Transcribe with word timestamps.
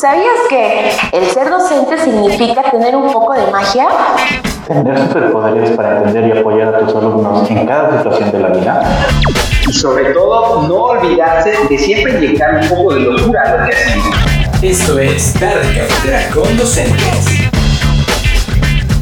¿Sabías 0.00 0.48
que 0.48 0.92
el 1.12 1.26
ser 1.26 1.50
docente 1.50 1.98
significa 1.98 2.70
tener 2.70 2.96
un 2.96 3.12
poco 3.12 3.34
de 3.34 3.50
magia? 3.52 3.86
Tener 4.66 4.98
superpoderes 4.98 5.72
para 5.72 5.98
entender 5.98 6.34
y 6.34 6.38
apoyar 6.38 6.74
a 6.74 6.86
tus 6.86 6.96
alumnos 6.96 7.50
en 7.50 7.66
cada 7.66 7.98
situación 7.98 8.32
de 8.32 8.38
la 8.38 8.48
vida. 8.48 8.80
Y 9.68 9.72
sobre 9.74 10.14
todo, 10.14 10.66
no 10.66 10.84
olvidarse 10.84 11.52
de 11.68 11.76
siempre 11.76 12.14
inyectar 12.14 12.62
un 12.62 12.68
poco 12.70 12.94
de 12.94 13.00
locura 13.00 13.42
a 13.42 13.56
lo 13.58 13.68
que. 13.68 14.70
Esto 14.70 14.98
es 14.98 15.34
Tarde 15.34 15.68
Cafetera 15.76 16.30
con 16.32 16.56
Docentes. 16.56 17.50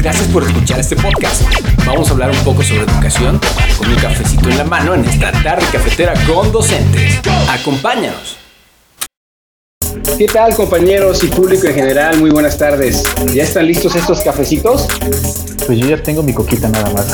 Gracias 0.01 0.27
por 0.33 0.43
escuchar 0.43 0.80
este 0.80 0.96
podcast. 0.96 1.43
Vamos 1.87 2.09
a 2.09 2.12
hablar 2.15 2.30
un 2.30 2.39
poco 2.39 2.65
sobre 2.65 2.83
educación 2.83 3.39
con 3.79 3.89
un 3.89 3.96
cafecito 4.01 4.49
en 4.49 4.59
la 4.59 4.65
mano 4.65 4.95
en 4.95 5.05
esta 5.05 5.30
tarde 5.30 5.65
cafetera 5.71 6.15
con 6.27 6.51
docentes. 6.51 7.21
Acompáñanos. 7.49 8.48
¿Qué 10.16 10.27
tal 10.27 10.54
compañeros 10.54 11.23
y 11.23 11.28
público 11.28 11.66
en 11.66 11.74
general? 11.74 12.19
Muy 12.19 12.30
buenas 12.30 12.56
tardes. 12.56 13.05
¿Ya 13.34 13.45
están 13.45 13.66
listos 13.66 13.95
estos 13.95 14.20
cafecitos? 14.20 14.87
Pues 15.66 15.78
yo 15.78 15.87
ya 15.88 16.02
tengo 16.02 16.23
mi 16.23 16.33
coquita 16.33 16.69
nada 16.69 16.91
más. 16.91 17.06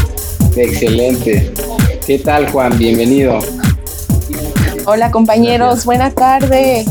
Excelente. 0.56 1.52
¿Qué 2.06 2.18
tal 2.18 2.50
Juan? 2.50 2.78
Bienvenido. 2.78 3.38
Hola 4.84 5.10
compañeros, 5.10 5.84
buena 5.84 6.10
tarde. 6.10 6.84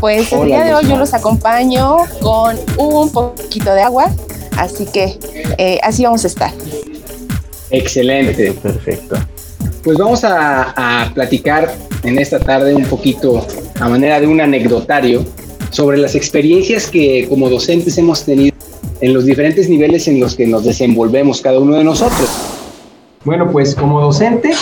Pues 0.00 0.32
el 0.32 0.46
día 0.46 0.64
de 0.64 0.74
hoy 0.74 0.86
yo 0.86 0.96
los 0.96 1.12
acompaño 1.12 1.96
con 2.20 2.56
un 2.78 3.10
poquito 3.10 3.74
de 3.74 3.82
agua, 3.82 4.10
así 4.56 4.86
que 4.86 5.18
eh, 5.58 5.78
así 5.82 6.04
vamos 6.04 6.24
a 6.24 6.28
estar. 6.28 6.52
Excelente. 7.70 8.52
Perfecto. 8.52 9.16
Pues 9.82 9.98
vamos 9.98 10.24
a, 10.24 11.02
a 11.02 11.12
platicar 11.12 11.74
en 12.04 12.18
esta 12.18 12.38
tarde 12.38 12.74
un 12.74 12.84
poquito 12.84 13.46
a 13.80 13.88
manera 13.88 14.20
de 14.20 14.26
un 14.26 14.40
anecdotario 14.40 15.24
sobre 15.70 15.98
las 15.98 16.14
experiencias 16.14 16.88
que 16.88 17.26
como 17.28 17.48
docentes 17.48 17.98
hemos 17.98 18.24
tenido 18.24 18.54
en 19.00 19.12
los 19.12 19.24
diferentes 19.24 19.68
niveles 19.68 20.06
en 20.08 20.20
los 20.20 20.36
que 20.36 20.46
nos 20.46 20.64
desenvolvemos 20.64 21.40
cada 21.40 21.58
uno 21.58 21.76
de 21.76 21.84
nosotros. 21.84 22.30
Bueno, 23.24 23.50
pues 23.50 23.74
como 23.74 24.00
docente 24.00 24.52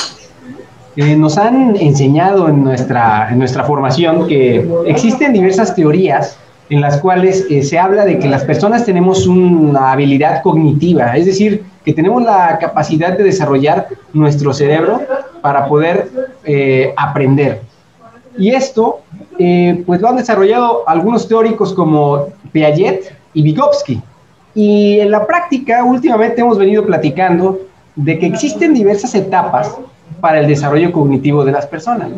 eh, 0.97 1.17
nos 1.17 1.37
han 1.37 1.77
enseñado 1.77 2.49
en 2.49 2.65
nuestra, 2.65 3.31
nuestra 3.33 3.65
formación 3.65 4.27
que 4.27 4.67
existen 4.87 5.33
diversas 5.33 5.75
teorías 5.75 6.37
en 6.71 6.81
las 6.81 6.99
cuales 6.99 7.45
eh, 7.51 7.63
se 7.63 7.79
habla 7.79 8.05
de 8.05 8.19
que 8.19 8.29
las 8.29 8.45
personas 8.45 8.85
tenemos 8.85 9.27
una 9.27 9.93
habilidad 9.93 10.43
cognitiva, 10.43 11.17
es 11.17 11.27
decir, 11.27 11.65
que 11.85 11.93
tenemos 11.93 12.23
la 12.23 12.59
capacidad 12.59 13.17
de 13.17 13.25
desarrollar 13.25 13.89
nuestro 14.13 14.53
cerebro 14.53 15.03
para 15.43 15.67
poder 15.67 16.09
eh, 16.45 16.95
aprender. 16.97 17.61
Y 18.39 18.51
esto, 18.51 19.01
eh, 19.39 19.83
pues 19.87 20.01
lo 20.01 20.09
han 20.09 20.17
desarrollado 20.17 20.89
algunos 20.89 21.29
teóricos 21.29 21.73
como 21.75 22.29
Piaget 22.53 23.15
y 23.35 23.43
Vygotsky. 23.43 24.01
Y 24.55 25.01
en 25.01 25.11
la 25.11 25.27
práctica, 25.27 25.85
últimamente 25.85 26.41
hemos 26.41 26.59
venido 26.59 26.85
platicando 26.85 27.61
de 27.97 28.19
que 28.19 28.27
existen 28.27 28.75
diversas 28.75 29.15
etapas 29.15 29.77
para 30.21 30.41
el 30.41 30.47
desarrollo 30.47 30.93
cognitivo 30.93 31.45
de 31.45 31.53
las 31.53 31.67
personas. 31.67 32.11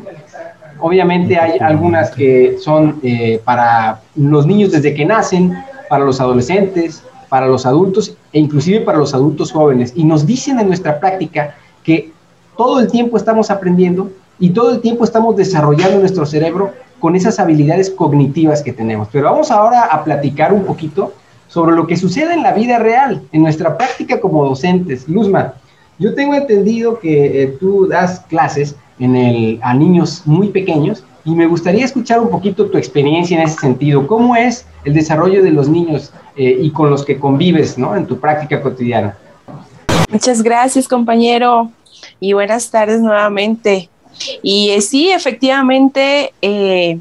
Obviamente 0.81 1.39
hay 1.39 1.59
algunas 1.61 2.11
que 2.11 2.59
son 2.59 3.01
eh, 3.03 3.41
para 3.45 4.01
los 4.17 4.47
niños 4.47 4.73
desde 4.73 4.95
que 4.95 5.05
nacen, 5.05 5.57
para 5.89 6.05
los 6.05 6.21
adolescentes, 6.21 7.03
para 7.29 7.47
los 7.47 7.67
adultos 7.67 8.17
e 8.33 8.39
inclusive 8.39 8.81
para 8.81 8.99
los 8.99 9.15
adultos 9.15 9.53
jóvenes. 9.53 9.93
Y 9.97 10.05
nos 10.05 10.27
dicen 10.27 10.59
en 10.61 10.69
nuestra 10.69 11.01
práctica 11.01 11.55
que 11.83 12.13
todo 12.57 12.81
el 12.81 12.91
tiempo 12.91 13.17
estamos 13.17 13.51
aprendiendo 13.51 14.11
y 14.39 14.51
todo 14.51 14.73
el 14.73 14.81
tiempo 14.81 15.05
estamos 15.05 15.37
desarrollando 15.37 16.01
nuestro 16.01 16.27
cerebro 16.27 16.73
con 17.01 17.17
esas 17.17 17.39
habilidades 17.39 17.91
cognitivas 17.91 18.63
que 18.63 18.73
tenemos. 18.73 19.09
Pero 19.13 19.31
vamos 19.31 19.51
ahora 19.51 19.83
a 19.85 20.03
platicar 20.05 20.53
un 20.53 20.65
poquito 20.65 21.13
sobre 21.49 21.77
lo 21.77 21.87
que 21.87 21.97
sucede 21.97 22.35
en 22.35 22.43
la 22.43 22.53
vida 22.53 22.79
real, 22.79 23.23
en 23.31 23.43
nuestra 23.43 23.77
práctica 23.77 24.21
como 24.21 24.45
docentes. 24.45 25.09
Luzma, 25.09 25.55
yo 25.99 26.15
tengo 26.15 26.35
entendido 26.35 26.99
que 26.99 27.43
eh, 27.43 27.47
tú 27.61 27.87
das 27.87 28.21
clases 28.29 28.75
en 28.99 29.17
el, 29.17 29.61
a 29.63 29.75
niños 29.75 30.23
muy 30.25 30.49
pequeños 30.49 31.05
y 31.25 31.35
me 31.35 31.47
gustaría 31.47 31.85
escuchar 31.85 32.21
un 32.21 32.29
poquito 32.29 32.67
tu 32.67 32.77
experiencia 32.77 33.39
en 33.39 33.45
ese 33.47 33.59
sentido. 33.59 34.07
¿Cómo 34.07 34.37
es 34.37 34.67
el 34.85 34.95
desarrollo 34.95 35.43
de 35.43 35.51
los 35.51 35.69
niños 35.69 36.13
eh, 36.37 36.59
y 36.61 36.71
con 36.71 36.91
los 36.91 37.05
que 37.05 37.19
convives 37.19 37.79
¿no? 37.79 37.97
en 37.97 38.07
tu 38.07 38.19
práctica 38.19 38.61
cotidiana? 38.61 39.17
Muchas 40.11 40.43
gracias, 40.43 40.87
compañero, 40.87 41.71
y 42.21 42.33
buenas 42.33 42.71
tardes 42.71 43.01
nuevamente. 43.01 43.89
Y 44.43 44.71
eh, 44.71 44.81
sí, 44.81 45.11
efectivamente, 45.11 46.33
eh, 46.43 46.99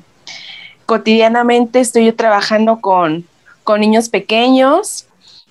cotidianamente 0.85 1.79
estoy 1.79 2.11
trabajando 2.11 2.79
con, 2.81 3.25
con 3.63 3.81
niños 3.81 4.09
pequeños. 4.09 5.05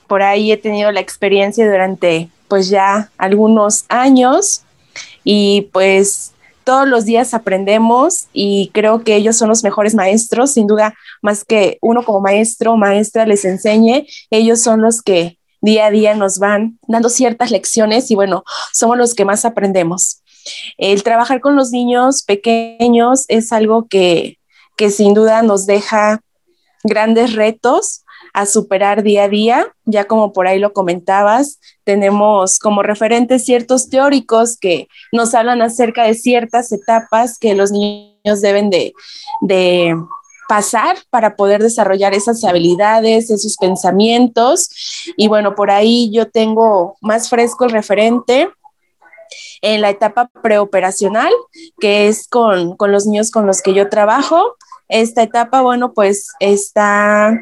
Por 0.07 0.23
ahí 0.23 0.53
he 0.53 0.57
tenido 0.57 0.93
la 0.93 1.01
experiencia 1.01 1.67
durante 1.67 2.29
pues 2.49 2.69
ya 2.69 3.11
algunos 3.17 3.87
años 3.89 4.63
y 5.25 5.69
pues 5.73 6.33
todos 6.65 6.87
los 6.87 7.05
días 7.05 7.35
aprendemos 7.35 8.27
y 8.33 8.71
creo 8.73 9.03
que 9.05 9.17
ellos 9.17 9.37
son 9.37 9.49
los 9.49 9.65
mejores 9.65 9.95
maestros, 9.95 10.53
sin 10.53 10.67
duda, 10.67 10.95
más 11.23 11.45
que 11.45 11.79
uno 11.81 12.03
como 12.05 12.21
maestro 12.21 12.73
o 12.73 12.77
maestra 12.77 13.27
les 13.27 13.45
enseñe, 13.45 14.07
ellos 14.31 14.61
son 14.61 14.83
los 14.83 15.03
que 15.03 15.39
día 15.61 15.87
a 15.87 15.91
día 15.91 16.15
nos 16.15 16.39
van 16.39 16.79
dando 16.89 17.09
ciertas 17.09 17.51
lecciones 17.51 18.11
y 18.11 18.15
bueno, 18.15 18.45
somos 18.73 18.99
los 18.99 19.15
que 19.15 19.25
más 19.25 19.45
aprendemos. 19.45 20.22
El 20.79 21.03
trabajar 21.03 21.41
con 21.41 21.57
los 21.57 21.71
niños 21.71 22.23
pequeños 22.23 23.25
es 23.29 23.53
algo 23.53 23.87
que, 23.89 24.39
que 24.77 24.91
sin 24.91 25.15
duda 25.15 25.43
nos 25.43 25.67
deja 25.67 26.21
grandes 26.85 27.35
retos 27.35 28.05
a 28.33 28.47
superar 28.47 29.03
día 29.03 29.25
a 29.25 29.29
día. 29.29 29.75
Ya 29.85 30.05
como 30.05 30.33
por 30.33 30.47
ahí 30.47 30.59
lo 30.59 30.73
comentabas, 30.73 31.59
tenemos 31.85 32.59
como 32.59 32.83
referentes 32.83 33.45
ciertos 33.45 33.89
teóricos 33.89 34.57
que 34.59 34.89
nos 35.13 35.35
hablan 35.35 35.63
acerca 35.63 36.05
de 36.05 36.15
ciertas 36.15 36.73
etapas 36.73 37.39
que 37.39 37.55
los 37.55 37.71
niños 37.73 38.41
deben 38.41 38.71
de, 38.71 38.93
de 39.43 39.97
pasar 40.49 40.97
para 41.11 41.37
poder 41.37 41.63
desarrollar 41.63 42.15
esas 42.15 42.43
habilidades, 42.45 43.31
esos 43.31 43.57
pensamientos. 43.57 44.69
Y 45.17 45.29
bueno, 45.29 45.55
por 45.55 45.71
ahí 45.71 46.11
yo 46.13 46.31
tengo 46.31 46.97
más 47.01 47.29
fresco 47.29 47.65
el 47.65 47.71
referente 47.71 48.49
en 49.63 49.81
la 49.81 49.91
etapa 49.91 50.29
preoperacional, 50.43 51.33
que 51.81 52.09
es 52.09 52.29
con, 52.29 52.77
con 52.77 52.93
los 52.93 53.07
niños 53.07 53.31
con 53.31 53.47
los 53.47 53.63
que 53.63 53.73
yo 53.73 53.89
trabajo. 53.89 54.57
Esta 54.89 55.23
etapa, 55.23 55.63
bueno, 55.63 55.95
pues 55.95 56.29
está 56.41 57.33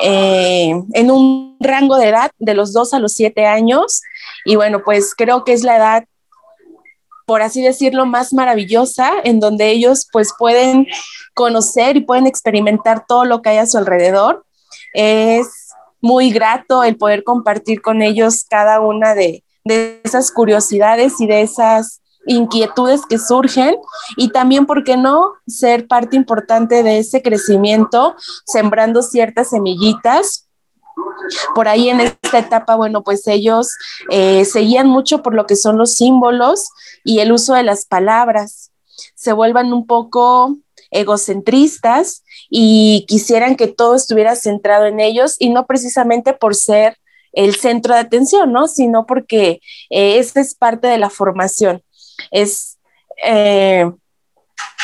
eh, 0.00 0.72
en 0.92 1.10
un 1.10 1.56
rango 1.60 1.96
de 1.96 2.08
edad 2.08 2.30
de 2.38 2.54
los 2.54 2.72
2 2.72 2.94
a 2.94 2.98
los 2.98 3.12
7 3.12 3.46
años. 3.46 4.00
Y 4.44 4.56
bueno, 4.56 4.82
pues 4.82 5.14
creo 5.14 5.44
que 5.44 5.52
es 5.52 5.62
la 5.62 5.76
edad, 5.76 6.04
por 7.26 7.42
así 7.42 7.62
decirlo, 7.62 8.06
más 8.06 8.32
maravillosa, 8.32 9.12
en 9.22 9.38
donde 9.38 9.70
ellos 9.70 10.08
pues 10.10 10.32
pueden 10.38 10.86
conocer 11.34 11.96
y 11.96 12.00
pueden 12.00 12.26
experimentar 12.26 13.04
todo 13.06 13.24
lo 13.24 13.42
que 13.42 13.50
hay 13.50 13.58
a 13.58 13.66
su 13.66 13.76
alrededor. 13.76 14.44
Es 14.94 15.48
muy 16.00 16.32
grato 16.32 16.82
el 16.82 16.96
poder 16.96 17.24
compartir 17.24 17.82
con 17.82 18.02
ellos 18.02 18.44
cada 18.48 18.80
una 18.80 19.14
de, 19.14 19.44
de 19.64 20.00
esas 20.04 20.30
curiosidades 20.30 21.20
y 21.20 21.26
de 21.26 21.42
esas 21.42 22.00
inquietudes 22.26 23.02
que 23.08 23.18
surgen 23.18 23.76
y 24.16 24.28
también, 24.28 24.66
¿por 24.66 24.84
qué 24.84 24.96
no?, 24.96 25.32
ser 25.46 25.86
parte 25.86 26.16
importante 26.16 26.82
de 26.82 26.98
ese 26.98 27.22
crecimiento, 27.22 28.14
sembrando 28.46 29.02
ciertas 29.02 29.50
semillitas. 29.50 30.48
Por 31.54 31.68
ahí 31.68 31.88
en 31.88 32.00
esta 32.00 32.38
etapa, 32.38 32.76
bueno, 32.76 33.02
pues 33.02 33.26
ellos 33.26 33.70
eh, 34.10 34.44
seguían 34.44 34.86
mucho 34.86 35.22
por 35.22 35.34
lo 35.34 35.46
que 35.46 35.56
son 35.56 35.78
los 35.78 35.94
símbolos 35.94 36.68
y 37.04 37.20
el 37.20 37.32
uso 37.32 37.54
de 37.54 37.62
las 37.62 37.86
palabras. 37.86 38.70
Se 39.14 39.32
vuelvan 39.32 39.72
un 39.72 39.86
poco 39.86 40.56
egocentristas 40.90 42.22
y 42.50 43.06
quisieran 43.08 43.56
que 43.56 43.66
todo 43.66 43.94
estuviera 43.94 44.36
centrado 44.36 44.86
en 44.86 45.00
ellos 45.00 45.36
y 45.38 45.48
no 45.48 45.66
precisamente 45.66 46.34
por 46.34 46.54
ser 46.54 46.98
el 47.32 47.54
centro 47.54 47.94
de 47.94 48.00
atención, 48.00 48.52
¿no? 48.52 48.68
Sino 48.68 49.06
porque 49.06 49.60
eh, 49.90 50.18
esa 50.18 50.40
es 50.40 50.54
parte 50.54 50.86
de 50.86 50.98
la 50.98 51.10
formación. 51.10 51.82
Es, 52.30 52.78
eh, 53.24 53.90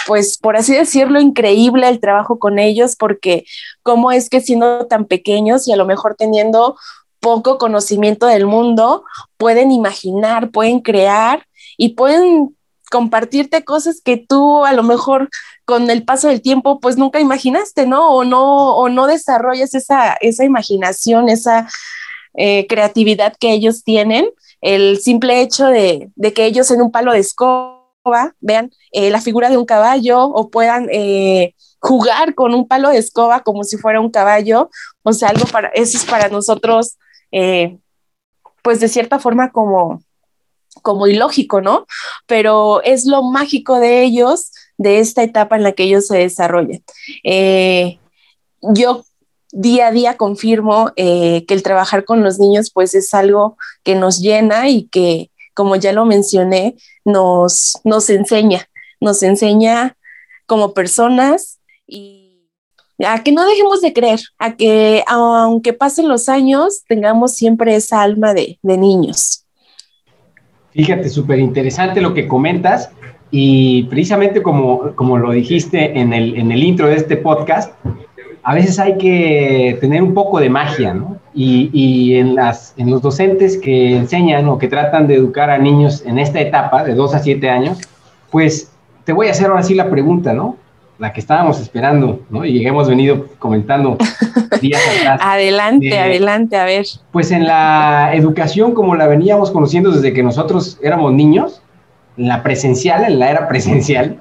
pues, 0.06 0.38
por 0.38 0.56
así 0.56 0.74
decirlo, 0.74 1.20
increíble 1.20 1.88
el 1.88 2.00
trabajo 2.00 2.38
con 2.38 2.58
ellos, 2.58 2.96
porque 2.96 3.44
cómo 3.82 4.10
es 4.12 4.30
que 4.30 4.40
siendo 4.40 4.86
tan 4.86 5.04
pequeños 5.04 5.68
y 5.68 5.72
a 5.72 5.76
lo 5.76 5.86
mejor 5.86 6.14
teniendo 6.16 6.76
poco 7.20 7.58
conocimiento 7.58 8.26
del 8.26 8.46
mundo, 8.46 9.04
pueden 9.36 9.72
imaginar, 9.72 10.50
pueden 10.50 10.80
crear 10.80 11.46
y 11.76 11.90
pueden 11.90 12.56
compartirte 12.90 13.64
cosas 13.64 14.00
que 14.02 14.16
tú 14.16 14.64
a 14.64 14.72
lo 14.72 14.82
mejor 14.82 15.28
con 15.64 15.90
el 15.90 16.04
paso 16.04 16.28
del 16.28 16.40
tiempo 16.40 16.80
pues 16.80 16.96
nunca 16.96 17.20
imaginaste, 17.20 17.86
¿no? 17.86 18.10
O 18.10 18.24
no, 18.24 18.74
o 18.76 18.88
no 18.88 19.06
desarrollas 19.06 19.74
esa, 19.74 20.14
esa 20.20 20.44
imaginación, 20.44 21.28
esa 21.28 21.68
eh, 22.38 22.66
creatividad 22.68 23.34
que 23.36 23.52
ellos 23.52 23.84
tienen, 23.84 24.30
el 24.60 24.98
simple 24.98 25.40
hecho 25.40 25.66
de, 25.66 26.10
que 26.34 26.46
ellos 26.46 26.70
en 26.70 26.82
un 26.82 26.90
palo 26.90 27.12
de 27.12 27.20
escoba 27.20 28.34
vean 28.40 28.70
eh, 28.92 29.10
la 29.10 29.20
figura 29.20 29.50
de 29.50 29.56
un 29.56 29.66
caballo 29.66 30.24
o 30.24 30.50
puedan 30.50 30.88
eh, 30.90 31.54
jugar 31.80 32.34
con 32.34 32.54
un 32.54 32.66
palo 32.66 32.90
de 32.90 32.98
escoba 32.98 33.42
como 33.42 33.64
si 33.64 33.76
fuera 33.76 34.00
un 34.00 34.10
caballo. 34.10 34.70
O 35.02 35.12
sea, 35.12 35.28
algo 35.28 35.46
para, 35.46 35.68
eso 35.68 35.96
es 35.96 36.04
para 36.04 36.28
nosotros, 36.28 36.96
eh, 37.30 37.78
pues 38.62 38.80
de 38.80 38.88
cierta 38.88 39.18
forma 39.18 39.52
como, 39.52 40.02
como 40.82 41.06
ilógico, 41.06 41.60
¿no? 41.60 41.86
Pero 42.26 42.82
es 42.82 43.06
lo 43.06 43.22
mágico 43.22 43.78
de 43.78 44.02
ellos, 44.02 44.52
de 44.76 45.00
esta 45.00 45.22
etapa 45.22 45.56
en 45.56 45.62
la 45.62 45.72
que 45.72 45.84
ellos 45.84 46.06
se 46.06 46.18
desarrollan. 46.18 46.82
yo 48.60 49.04
día 49.60 49.88
a 49.88 49.90
día 49.90 50.16
confirmo 50.16 50.92
que 50.96 51.44
el 51.48 51.62
trabajar 51.62 52.04
con 52.04 52.22
los 52.22 52.38
niños 52.38 52.70
pues 52.72 52.94
es 52.94 53.12
algo 53.12 53.56
que 53.82 53.96
nos 53.96 54.20
llena 54.20 54.68
y 54.68 54.84
que 54.84 55.30
como 55.58 55.74
ya 55.74 55.92
lo 55.92 56.04
mencioné, 56.04 56.76
nos, 57.04 57.80
nos 57.82 58.08
enseña, 58.10 58.68
nos 59.00 59.24
enseña 59.24 59.96
como 60.46 60.72
personas 60.72 61.58
y 61.84 62.46
a 63.04 63.24
que 63.24 63.32
no 63.32 63.44
dejemos 63.44 63.80
de 63.80 63.92
creer, 63.92 64.20
a 64.38 64.54
que 64.54 65.02
aunque 65.08 65.72
pasen 65.72 66.06
los 66.06 66.28
años, 66.28 66.84
tengamos 66.86 67.34
siempre 67.34 67.74
esa 67.74 68.02
alma 68.02 68.34
de, 68.34 68.60
niños. 68.62 69.46
Fíjate, 70.70 71.08
súper 71.08 71.40
interesante 71.40 72.00
lo 72.00 72.14
que 72.14 72.28
comentas 72.28 72.90
y 73.32 73.82
precisamente 73.84 74.44
como, 74.44 74.94
como 74.94 75.18
lo 75.18 75.32
dijiste 75.32 75.98
en 75.98 76.12
el, 76.12 76.36
en 76.36 76.52
el 76.52 76.62
intro 76.62 76.86
de 76.86 76.94
este 76.94 77.16
podcast, 77.16 77.74
a 78.42 78.54
veces 78.54 78.78
hay 78.78 78.96
que 78.98 79.76
tener 79.80 80.02
un 80.02 80.14
poco 80.14 80.40
de 80.40 80.50
magia, 80.50 80.94
¿no? 80.94 81.16
Y, 81.34 82.16
en, 82.16 82.34
las, 82.34 82.74
en 82.76 82.90
los 82.90 83.00
docentes 83.00 83.58
que 83.58 83.96
enseñan 83.96 84.48
o 84.48 84.58
que 84.58 84.66
tratan 84.66 85.06
de 85.06 85.14
educar 85.14 85.50
a 85.50 85.58
niños 85.58 86.02
en 86.04 86.18
esta 86.18 86.40
etapa, 86.40 86.82
de 86.82 86.94
2 86.94 87.14
a 87.14 87.18
7 87.20 87.48
años, 87.48 87.78
pues 88.30 88.72
te 89.04 89.12
voy 89.12 89.28
a 89.28 89.30
hacer 89.30 89.46
ahora 89.46 89.62
sí 89.62 89.74
la 89.74 89.88
pregunta, 89.88 90.32
¿no? 90.32 90.56
La 90.98 91.12
que 91.12 91.20
estábamos 91.20 91.60
esperando, 91.60 92.22
¿no? 92.28 92.44
Y 92.44 92.66
hemos 92.66 92.88
venido 92.88 93.26
comentando 93.38 93.96
días 94.60 94.82
atrás. 94.98 95.20
adelante, 95.22 95.96
adelante, 95.96 96.56
a 96.56 96.64
ver. 96.64 96.86
Pues 97.12 97.30
en 97.30 97.46
la 97.46 98.10
educación, 98.14 98.74
como 98.74 98.96
la 98.96 99.06
veníamos 99.06 99.52
conociendo 99.52 99.92
desde 99.92 100.12
que 100.12 100.24
nosotros 100.24 100.78
éramos 100.82 101.12
niños, 101.12 101.62
en 102.16 102.26
la 102.26 102.42
presencial, 102.42 103.04
en 103.04 103.20
la 103.20 103.30
era 103.30 103.46
presencial, 103.46 104.20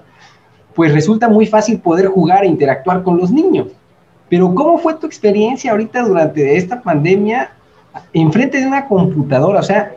pues 0.75 0.93
resulta 0.93 1.27
muy 1.27 1.47
fácil 1.47 1.79
poder 1.79 2.05
jugar 2.05 2.43
e 2.43 2.47
interactuar 2.47 3.01
con 3.01 3.17
los 3.17 3.31
niños. 3.31 3.69
Pero 4.29 4.53
¿cómo 4.53 4.77
fue 4.77 4.93
tu 4.95 5.07
experiencia 5.07 5.71
ahorita 5.71 6.03
durante 6.03 6.57
esta 6.57 6.81
pandemia 6.81 7.51
enfrente 8.13 8.59
de 8.59 8.67
una 8.67 8.87
computadora? 8.87 9.59
O 9.59 9.63
sea, 9.63 9.95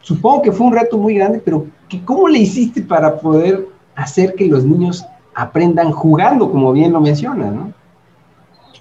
supongo 0.00 0.42
que 0.42 0.52
fue 0.52 0.66
un 0.66 0.72
reto 0.72 0.96
muy 0.96 1.14
grande, 1.14 1.40
pero 1.44 1.66
¿cómo 2.04 2.28
le 2.28 2.38
hiciste 2.38 2.82
para 2.82 3.18
poder 3.18 3.66
hacer 3.94 4.34
que 4.34 4.46
los 4.46 4.64
niños 4.64 5.04
aprendan 5.34 5.92
jugando, 5.92 6.50
como 6.50 6.72
bien 6.72 6.92
lo 6.92 7.00
mencionas, 7.00 7.52
¿no? 7.52 7.72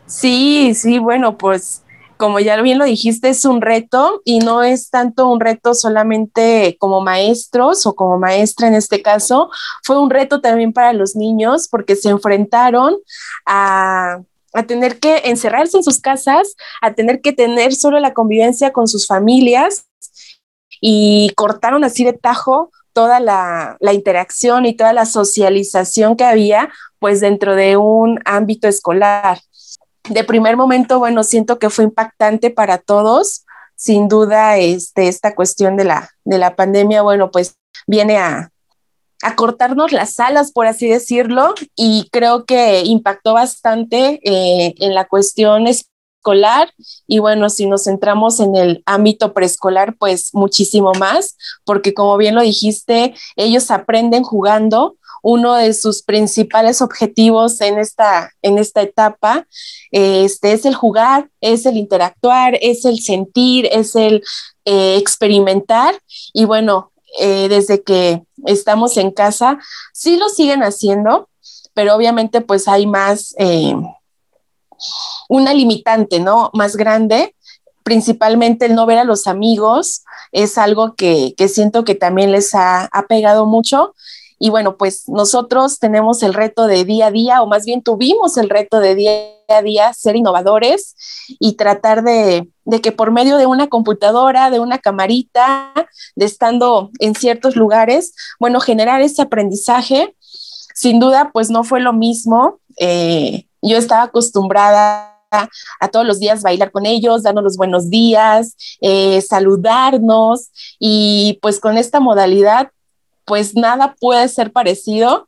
Sí, 0.05 0.73
sí, 0.73 0.99
bueno, 0.99 1.37
pues 1.37 1.83
como 2.17 2.39
ya 2.39 2.61
bien 2.61 2.77
lo 2.77 2.85
dijiste, 2.85 3.29
es 3.29 3.43
un 3.43 3.61
reto 3.61 4.21
y 4.23 4.39
no 4.39 4.63
es 4.63 4.89
tanto 4.89 5.29
un 5.29 5.39
reto 5.39 5.73
solamente 5.73 6.77
como 6.79 7.01
maestros 7.01 7.85
o 7.85 7.95
como 7.95 8.17
maestra 8.17 8.67
en 8.67 8.75
este 8.75 9.01
caso, 9.01 9.49
fue 9.83 9.99
un 9.99 10.09
reto 10.09 10.39
también 10.39 10.71
para 10.71 10.93
los 10.93 11.15
niños 11.15 11.67
porque 11.69 11.95
se 11.95 12.09
enfrentaron 12.09 12.95
a 13.45 14.21
a 14.55 14.63
tener 14.63 14.99
que 14.99 15.21
encerrarse 15.25 15.77
en 15.77 15.83
sus 15.83 15.99
casas, 15.99 16.55
a 16.81 16.93
tener 16.93 17.21
que 17.21 17.33
tener 17.33 17.73
solo 17.73 17.99
la 17.99 18.13
convivencia 18.13 18.71
con 18.71 18.87
sus 18.87 19.07
familias 19.07 19.85
y 20.81 21.31
cortaron 21.35 21.83
así 21.83 22.03
de 22.03 22.13
tajo 22.13 22.71
toda 22.93 23.19
la, 23.19 23.77
interacción 23.91 24.65
y 24.65 24.75
toda 24.75 24.93
la 24.93 25.05
socialización 25.05 26.15
que 26.15 26.23
había 26.23 26.69
pues 26.99 27.19
dentro 27.19 27.55
de 27.55 27.75
un 27.75 28.19
ámbito 28.23 28.67
escolar. 28.67 29.39
De 30.09 30.23
primer 30.23 30.55
momento, 30.55 30.99
bueno, 30.99 31.23
siento 31.23 31.59
que 31.59 31.69
fue 31.69 31.83
impactante 31.83 32.51
para 32.51 32.77
todos. 32.77 33.45
Sin 33.75 34.07
duda, 34.07 34.57
este, 34.57 35.09
esta 35.09 35.35
cuestión 35.35 35.75
de 35.75 35.83
la, 35.83 36.09
de 36.23 36.37
la 36.37 36.55
pandemia, 36.55 37.01
bueno, 37.01 37.31
pues 37.31 37.55
viene 37.85 38.17
a, 38.17 38.51
a 39.25 39.35
cortarnos 39.35 39.91
las 39.91 40.19
alas, 40.19 40.51
por 40.51 40.67
así 40.67 40.87
decirlo, 40.87 41.55
y 41.75 42.07
creo 42.11 42.45
que 42.45 42.83
impactó 42.83 43.33
bastante 43.33 44.19
eh, 44.23 44.75
en 44.77 44.93
la 44.93 45.05
cuestión 45.05 45.65
escolar 45.65 46.71
y 47.07 47.17
bueno, 47.17 47.49
si 47.49 47.65
nos 47.65 47.85
centramos 47.85 48.39
en 48.39 48.55
el 48.55 48.83
ámbito 48.85 49.33
preescolar, 49.33 49.95
pues 49.97 50.29
muchísimo 50.33 50.91
más, 50.99 51.37
porque 51.63 51.95
como 51.95 52.17
bien 52.17 52.35
lo 52.35 52.41
dijiste, 52.41 53.15
ellos 53.35 53.71
aprenden 53.71 54.23
jugando. 54.23 54.95
Uno 55.23 55.55
de 55.55 55.73
sus 55.73 56.03
principales 56.03 56.83
objetivos 56.83 57.59
en 57.59 57.79
esta, 57.79 58.31
en 58.43 58.59
esta 58.59 58.83
etapa 58.83 59.47
este, 59.89 60.53
es 60.53 60.65
el 60.65 60.75
jugar, 60.75 61.31
es 61.41 61.65
el 61.65 61.77
interactuar, 61.77 62.59
es 62.61 62.85
el 62.85 62.99
sentir, 62.99 63.67
es 63.71 63.95
el 63.95 64.23
eh, 64.65 64.97
experimentar. 64.97 65.95
Y 66.31 66.45
bueno, 66.45 66.91
eh, 67.17 67.47
desde 67.47 67.81
que 67.81 68.21
estamos 68.45 68.97
en 68.97 69.11
casa, 69.11 69.59
sí 69.93 70.17
lo 70.17 70.29
siguen 70.29 70.63
haciendo, 70.63 71.29
pero 71.73 71.95
obviamente 71.95 72.41
pues 72.41 72.67
hay 72.67 72.87
más, 72.87 73.35
eh, 73.37 73.75
una 75.29 75.53
limitante, 75.53 76.19
¿no? 76.19 76.49
Más 76.53 76.75
grande, 76.75 77.35
principalmente 77.83 78.65
el 78.65 78.75
no 78.75 78.85
ver 78.85 78.97
a 78.97 79.03
los 79.03 79.27
amigos, 79.27 80.03
es 80.31 80.57
algo 80.57 80.95
que, 80.95 81.35
siento 81.47 81.83
que 81.83 81.95
también 81.95 82.31
les 82.31 82.55
ha, 82.55 82.85
ha 82.85 83.03
pegado 83.03 83.45
mucho. 83.45 83.93
Y 84.39 84.49
bueno, 84.49 84.77
pues 84.77 85.07
nosotros 85.07 85.79
tenemos 85.79 86.21
el 86.23 86.33
reto 86.33 86.67
de 86.67 86.83
día 86.83 87.07
a 87.07 87.11
día, 87.11 87.41
o 87.41 87.47
más 87.47 87.65
bien 87.65 87.81
tuvimos 87.81 88.37
el 88.37 88.49
reto 88.49 88.79
de 88.79 88.95
día 88.95 89.11
a 89.47 89.61
día 89.61 89.93
ser 89.93 90.15
innovadores 90.15 90.95
y 91.39 91.53
tratar 91.53 92.03
de, 92.03 92.49
que 92.81 92.91
por 92.91 93.11
medio 93.11 93.37
de 93.37 93.45
una 93.45 93.67
computadora, 93.67 94.49
de 94.49 94.59
una 94.59 94.79
camarita, 94.79 95.73
de 96.15 96.25
estando 96.25 96.91
en 96.99 97.15
ciertos 97.15 97.55
lugares, 97.55 98.13
bueno, 98.39 98.59
generar 98.59 99.01
ese 99.01 99.21
aprendizaje. 99.21 100.15
Sin 100.73 100.99
duda, 100.99 101.31
pues 101.31 101.49
no 101.49 101.63
fue 101.63 101.79
lo 101.79 101.93
mismo. 101.93 102.59
Eh, 102.77 103.47
yo 103.61 103.77
estaba 103.77 104.03
acostumbrada 104.03 105.15
a 105.79 105.87
todos 105.89 106.05
los 106.05 106.19
días 106.19 106.41
bailar 106.41 106.71
con 106.71 106.85
ellos, 106.85 107.23
darnos 107.23 107.43
los 107.43 107.57
buenos 107.57 107.89
días, 107.89 108.55
eh, 108.81 109.21
saludarnos 109.21 110.49
y 110.79 111.39
pues 111.41 111.59
con 111.59 111.77
esta 111.77 111.99
modalidad 111.99 112.71
pues 113.25 113.55
nada 113.55 113.95
puede 113.99 114.27
ser 114.27 114.51
parecido. 114.51 115.27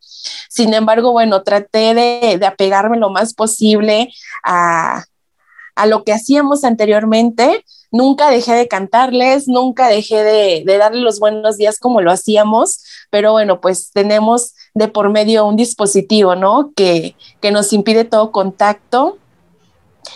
Sin 0.50 0.74
embargo, 0.74 1.12
bueno, 1.12 1.44
traté 1.44 1.94
de, 1.94 2.46
apegarme 2.46 2.98
lo 2.98 3.10
más 3.10 3.34
posible 3.34 4.14
a, 4.44 5.04
lo 5.88 6.04
que 6.04 6.14
hacíamos 6.14 6.64
anteriormente. 6.64 7.64
Nunca 7.92 8.30
dejé 8.30 8.54
de 8.54 8.68
cantarles, 8.68 9.48
nunca 9.48 9.88
dejé 9.88 10.24
de, 10.24 10.64
de 10.66 10.78
darle 10.78 11.02
los 11.02 11.20
buenos 11.20 11.58
días 11.58 11.80
como 11.80 12.02
lo 12.02 12.12
hacíamos, 12.12 12.84
pero 13.10 13.32
bueno, 13.32 13.62
pues 13.62 13.92
tenemos 13.94 14.54
de 14.78 14.88
por 14.88 15.10
medio 15.10 15.46
un 15.46 15.56
dispositivo, 15.56 16.36
¿no? 16.36 16.72
Que, 16.76 17.16
nos 17.52 17.72
impide 17.72 18.04
todo 18.04 18.32
contacto. 18.32 19.18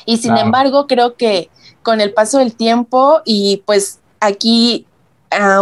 Y 0.06 0.18
sin 0.18 0.38
embargo, 0.38 0.86
creo 0.86 1.16
que 1.16 1.50
con 1.82 2.02
el 2.02 2.14
paso 2.14 2.40
del 2.40 2.56
tiempo 2.56 3.22
y 3.26 3.64
pues 3.66 4.00
aquí 4.20 4.86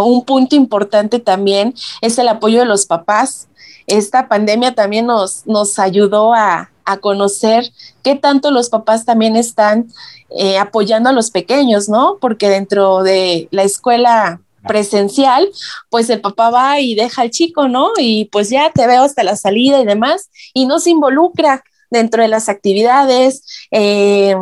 un 0.02 0.26
punto 0.26 0.56
importante 0.56 1.20
también 1.20 1.74
es 2.02 2.18
el 2.18 2.28
apoyo 2.28 2.60
de 2.60 2.66
los 2.66 2.86
papás. 2.86 3.48
Esta 3.88 4.28
pandemia 4.28 4.76
también 4.76 5.06
nos, 5.06 5.46
nos 5.46 5.80
ayudó 5.80 6.34
a, 6.34 6.72
conocer 7.02 7.66
qué 8.02 8.16
tanto 8.16 8.50
los 8.50 8.70
papás 8.70 9.06
también 9.06 9.36
están 9.36 9.90
eh, 10.32 10.58
apoyando 10.58 11.10
a 11.10 11.14
los 11.14 11.30
pequeños, 11.30 11.88
¿no? 11.88 12.18
Porque 12.20 12.50
dentro 12.50 13.04
de 13.04 13.48
la 13.52 13.62
escuela 13.62 14.42
presencial, 14.68 15.48
pues 15.92 16.10
el 16.10 16.20
papá 16.20 16.50
va 16.50 16.80
y 16.80 16.96
deja 16.96 17.22
al 17.22 17.30
chico, 17.30 17.68
¿no? 17.68 17.92
Y 18.00 18.26
pues 18.32 18.50
ya 18.50 18.72
te 18.72 18.88
veo 18.88 19.04
hasta 19.04 19.24
la 19.24 19.36
salida 19.36 19.80
y 19.80 19.86
demás, 19.86 20.32
y 20.52 20.66
no 20.66 20.80
se 20.80 20.90
involucra 20.90 21.64
dentro 21.92 22.24
de 22.24 22.28
las 22.28 22.50
actividades. 22.50 23.44
Eh, 23.72 24.36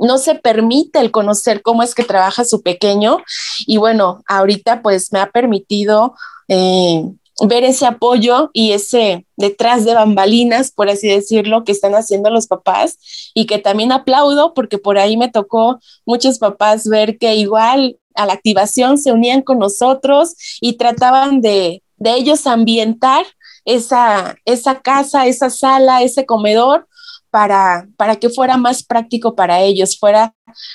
no 0.00 0.18
se 0.18 0.34
permite 0.34 0.98
el 0.98 1.10
conocer 1.10 1.62
cómo 1.62 1.82
es 1.82 1.94
que 1.94 2.04
trabaja 2.04 2.44
su 2.44 2.62
pequeño. 2.62 3.18
Y 3.66 3.76
bueno, 3.76 4.22
ahorita 4.26 4.82
pues 4.82 5.12
me 5.12 5.20
ha 5.20 5.30
permitido 5.30 6.14
eh, 6.48 7.04
ver 7.42 7.64
ese 7.64 7.86
apoyo 7.86 8.50
y 8.52 8.72
ese 8.72 9.26
detrás 9.36 9.84
de 9.84 9.94
bambalinas, 9.94 10.70
por 10.70 10.88
así 10.88 11.08
decirlo, 11.08 11.64
que 11.64 11.72
están 11.72 11.94
haciendo 11.94 12.30
los 12.30 12.46
papás. 12.46 12.98
Y 13.34 13.46
que 13.46 13.58
también 13.58 13.92
aplaudo 13.92 14.54
porque 14.54 14.78
por 14.78 14.98
ahí 14.98 15.16
me 15.16 15.30
tocó 15.30 15.80
muchos 16.04 16.38
papás 16.38 16.86
ver 16.88 17.18
que 17.18 17.36
igual 17.36 17.98
a 18.14 18.26
la 18.26 18.32
activación 18.32 18.98
se 18.98 19.12
unían 19.12 19.42
con 19.42 19.58
nosotros 19.58 20.34
y 20.60 20.74
trataban 20.74 21.40
de, 21.40 21.82
de 21.96 22.14
ellos 22.14 22.46
ambientar 22.46 23.26
esa, 23.64 24.36
esa 24.44 24.80
casa, 24.80 25.26
esa 25.26 25.50
sala, 25.50 26.02
ese 26.02 26.26
comedor 26.26 26.86
para, 27.34 27.88
para 27.96 28.14
que 28.14 28.28
fuera 28.28 28.56
más 28.56 28.84
práctico 28.84 29.34
para 29.34 29.58
ellos, 29.58 29.98
fuera 29.98 30.32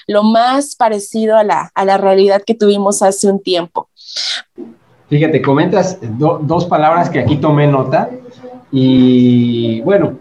lo 0.08 0.24
más 0.24 0.76
parecido 0.76 1.38
a 1.38 1.44
la, 1.46 1.98
realidad 1.98 2.42
que 2.46 2.54
tuvimos 2.54 3.02
hace 3.02 3.32
un 3.32 3.42
tiempo. 3.42 3.88
Fíjate, 5.08 5.42
comentas 5.42 5.98
dos 6.02 6.66
palabras 6.66 7.10
que 7.10 7.20
aquí 7.20 7.38
tomé 7.38 7.66
nota 7.66 8.10
y 8.74 9.80
bueno, 9.84 10.18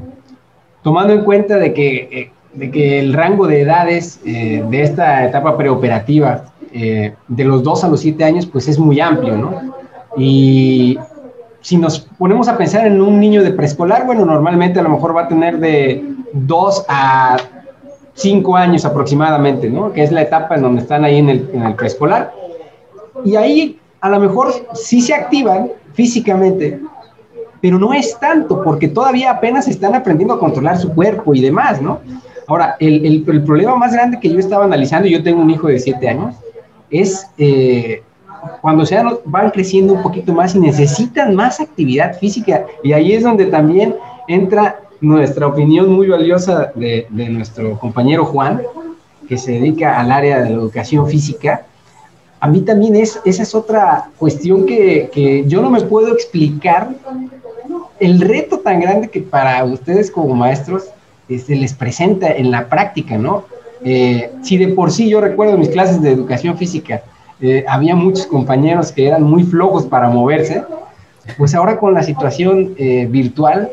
tomando 0.85 1.13
en 1.13 1.25
cuenta 1.25 1.57
de 1.57 1.75
que, 1.75 1.97
eh, 1.97 2.31
de 2.53 2.71
que 2.71 3.01
el 3.01 3.15
rango 3.15 3.49
de 3.49 3.63
edades 3.63 4.21
eh, 4.25 4.65
de 4.71 4.83
esta 4.83 5.27
etapa 5.27 5.57
preoperativa 5.57 6.53
eh, 6.73 7.17
de 7.27 7.45
los 7.45 7.65
2 7.65 7.83
a 7.83 7.89
los 7.89 7.99
7 7.99 8.23
años 8.23 8.47
pues 8.47 8.69
es 8.69 8.79
muy 8.79 9.01
amplio, 9.01 9.37
¿no? 9.37 9.75
Y 10.17 11.01
si 11.63 11.77
nos 11.79 11.99
ponemos 11.99 12.47
a 12.47 12.57
pensar 12.57 12.87
en 12.87 13.01
un 13.01 13.19
niño 13.19 13.43
de 13.43 13.51
preescolar, 13.51 14.07
bueno, 14.07 14.25
normalmente 14.25 14.79
a 14.79 14.85
lo 14.85 14.91
mejor 14.91 15.17
va 15.17 15.23
a 15.23 15.29
tener 15.29 15.59
de 15.59 16.18
2 16.33 16.85
a 16.89 17.37
5 18.15 18.57
años 18.57 18.85
aproximadamente, 18.85 19.71
¿no? 19.71 19.93
Que 19.93 20.03
es 20.03 20.13
la 20.13 20.23
etapa 20.23 20.57
en 20.57 20.63
donde 20.63 20.83
están 20.83 21.05
ahí 21.05 21.19
en 21.19 21.29
el, 21.29 21.51
en 21.53 21.63
el 21.63 21.75
preescolar. 21.75 22.33
Y 23.25 23.37
ahí 23.37 23.79
a 24.01 24.09
lo 24.09 24.21
mejor 24.21 24.53
sí 24.75 25.01
se 25.01 25.15
activan 25.15 25.71
físicamente, 25.93 26.81
pero 27.61 27.79
no 27.79 27.93
es 27.93 28.19
tanto, 28.19 28.63
porque 28.63 28.89
todavía 28.89 29.31
apenas 29.31 29.69
están 29.69 29.95
aprendiendo 29.95 30.35
a 30.35 30.39
controlar 30.39 30.79
su 30.79 30.93
cuerpo 30.95 31.35
y 31.35 31.41
demás, 31.41 31.83
¿no? 31.83 32.01
Ahora, 32.47 32.77
el, 32.81 33.25
el, 33.29 33.43
problema 33.43 33.77
más 33.77 33.93
grande 33.93 34.19
que 34.21 34.31
yo 34.31 34.39
estaba 34.39 34.65
analizando, 34.65 35.07
yo 35.07 35.23
tengo 35.23 35.43
un 35.43 35.51
hijo 35.51 35.67
de 35.67 35.79
7 35.79 36.09
años, 36.09 36.35
es 36.91 37.29
eh, 37.37 38.03
cuando 38.63 38.87
se 38.87 38.99
van 39.25 39.51
creciendo 39.51 39.95
un 39.95 40.03
poquito 40.03 40.33
más 40.33 40.55
y 40.55 40.61
necesitan 40.61 41.35
más 41.35 41.61
actividad 41.61 42.17
física, 42.19 42.65
y 42.83 42.93
ahí 42.93 43.13
es 43.13 43.23
donde 43.23 43.47
también 43.47 43.95
entra 44.29 44.81
nuestra 45.01 45.47
opinión 45.47 45.91
muy 45.93 46.09
valiosa 46.09 46.73
de, 46.75 47.07
nuestro 47.11 47.79
compañero 47.79 48.25
Juan, 48.25 48.63
que 49.29 49.39
se 49.39 49.53
dedica 49.53 50.01
al 50.01 50.11
área 50.11 50.43
de 50.43 50.51
la 50.51 50.57
educación 50.57 51.07
física, 51.07 51.67
a 52.41 52.49
mí 52.49 52.61
también 52.61 52.95
es, 52.95 53.21
esa 53.25 53.43
es 53.43 53.55
otra 53.55 54.11
cuestión 54.17 54.65
que, 54.65 55.11
que, 55.13 55.45
yo 55.47 55.61
no 55.61 55.71
me 55.71 55.81
puedo 55.81 56.13
explicar 56.13 56.91
el 57.99 58.21
reto 58.21 58.61
tan 58.61 58.81
grande 58.81 59.09
que 59.09 59.21
para 59.21 59.65
ustedes 59.65 60.11
como 60.11 60.35
maestros 60.35 60.85
se 61.29 61.35
este, 61.35 61.57
les 61.57 61.75
presenta 61.75 62.31
en 62.33 62.51
la 62.51 62.69
práctica, 62.69 63.19
¿no? 63.19 63.45
Eh, 63.85 64.33
si 64.43 64.57
de 64.57 64.69
por 64.69 64.91
sí 64.91 65.09
yo 65.09 65.21
recuerdo 65.21 65.59
mis 65.59 65.69
clases 65.69 66.01
de 66.01 66.11
educación 66.11 66.57
física, 66.57 67.03
eh, 67.41 67.65
había 67.69 67.95
muchos 67.95 68.27
compañeros 68.27 68.91
que 68.91 69.07
eran 69.07 69.23
muy 69.23 69.45
flojos 69.45 69.87
para 69.87 70.09
moverse, 70.09 70.65
pues 71.37 71.55
ahora 71.55 71.79
con 71.79 71.95
la 71.95 72.03
situación 72.03 72.75
eh, 72.79 73.07
virtual, 73.11 73.71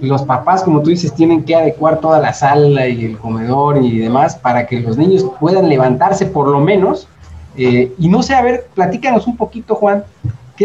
los 0.00 0.22
papás, 0.22 0.62
como 0.62 0.82
tú 0.82 0.90
dices, 0.90 1.14
tienen 1.14 1.44
que 1.44 1.54
adecuar 1.54 2.00
toda 2.00 2.18
la 2.18 2.32
sala 2.32 2.88
y 2.88 3.04
el 3.04 3.18
comedor 3.18 3.78
y 3.82 3.98
demás 3.98 4.36
para 4.36 4.66
que 4.66 4.80
los 4.80 4.96
niños 4.96 5.26
puedan 5.38 5.68
levantarse 5.68 6.26
por 6.26 6.48
lo 6.48 6.60
menos. 6.60 7.08
y 7.56 8.08
no 8.08 8.22
sé, 8.22 8.34
a 8.34 8.42
ver, 8.42 8.66
platícanos 8.74 9.26
un 9.26 9.36
poquito, 9.36 9.74
Juan, 9.74 10.04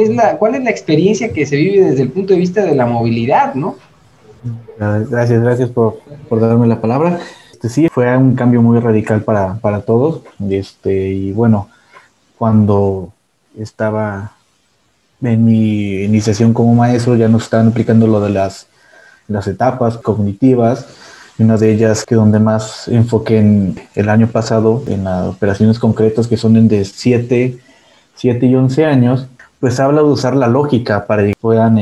es 0.01 0.09
la, 0.09 0.37
¿cuál 0.37 0.55
es 0.55 0.63
la 0.63 0.69
experiencia 0.69 1.33
que 1.33 1.45
se 1.45 1.55
vive 1.55 1.89
desde 1.89 2.03
el 2.03 2.11
punto 2.11 2.33
de 2.33 2.39
vista 2.39 2.63
de 2.63 2.75
la 2.75 2.85
movilidad, 2.85 3.53
no? 3.55 3.75
Gracias, 4.77 5.41
gracias 5.41 5.69
por, 5.69 5.99
por 6.29 6.39
darme 6.39 6.67
la 6.67 6.79
palabra. 6.79 7.19
Este, 7.51 7.69
sí, 7.69 7.89
fue 7.89 8.15
un 8.15 8.35
cambio 8.35 8.61
muy 8.61 8.79
radical 8.79 9.21
para, 9.23 9.55
para 9.55 9.81
todos. 9.81 10.21
Este, 10.49 11.09
y 11.09 11.31
bueno, 11.31 11.69
cuando 12.37 13.11
estaba 13.57 14.33
en 15.21 15.45
mi 15.45 16.03
iniciación 16.03 16.53
como 16.53 16.73
maestro, 16.75 17.15
ya 17.15 17.27
nos 17.27 17.43
estaban 17.43 17.69
aplicando 17.69 18.07
lo 18.07 18.19
de 18.19 18.29
las, 18.29 18.67
etapas 19.47 19.97
cognitivas. 19.97 20.85
Una 21.39 21.57
de 21.57 21.71
ellas 21.71 22.05
que 22.05 22.15
donde 22.15 22.39
más 22.39 22.87
enfoqué 22.87 23.39
en 23.39 23.79
el 23.93 24.09
año 24.09 24.27
pasado 24.27 24.83
en 24.87 25.03
las 25.03 25.27
operaciones 25.27 25.79
concretas 25.79 26.27
que 26.27 26.37
son 26.37 26.67
de 26.67 26.85
7, 26.85 27.59
7 28.15 28.45
y 28.45 28.55
11 28.55 28.85
años, 28.85 29.27
pues 29.59 29.79
habla 29.79 30.01
de 30.01 30.07
usar 30.07 30.35
la 30.35 30.47
lógica 30.47 31.05
para 31.05 31.23
que 31.23 31.33
puedan 31.39 31.77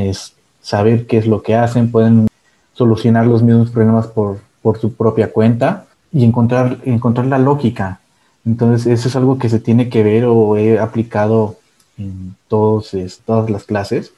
saber 0.62 1.06
qué 1.06 1.18
es 1.18 1.28
lo 1.28 1.42
que 1.42 1.56
hacen, 1.56 1.92
pueden 1.92 2.28
solucionar 2.74 3.28
los 3.28 3.44
mismos 3.44 3.70
problemas 3.70 4.08
por, 4.08 4.40
por 4.62 4.80
su 4.80 4.94
propia 4.94 5.32
cuenta 5.32 5.86
y 6.12 6.26
encontrar, 6.26 6.80
encontrar 6.84 7.28
la 7.28 7.38
lógica. 7.38 8.00
Entonces, 8.46 8.88
eso 8.88 9.08
es 9.08 9.16
algo 9.16 9.38
que 9.38 9.50
se 9.50 9.60
tiene 9.60 9.90
que 9.90 10.04
ver 10.04 10.26
o 10.26 10.58
he 10.58 10.80
aplicado 10.80 11.58
en 11.98 12.36
todos, 12.48 12.96
todas 13.26 13.50
las 13.50 13.64
clases, 13.64 14.14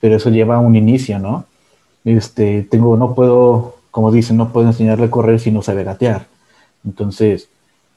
pero 0.00 0.16
eso 0.16 0.30
lleva 0.30 0.56
a 0.56 0.60
un 0.60 0.76
inicio, 0.76 1.18
¿no? 1.18 1.44
Este, 2.04 2.62
tengo, 2.62 2.96
no 2.96 3.14
puedo, 3.14 3.76
como 3.90 4.10
dicen, 4.10 4.36
no 4.36 4.52
puedo 4.52 4.66
enseñarle 4.66 5.06
a 5.06 5.10
correr 5.10 5.40
si 5.40 5.50
no 5.50 5.62
sabe 5.62 5.84
gatear. 5.84 6.26
Entonces, 6.84 7.48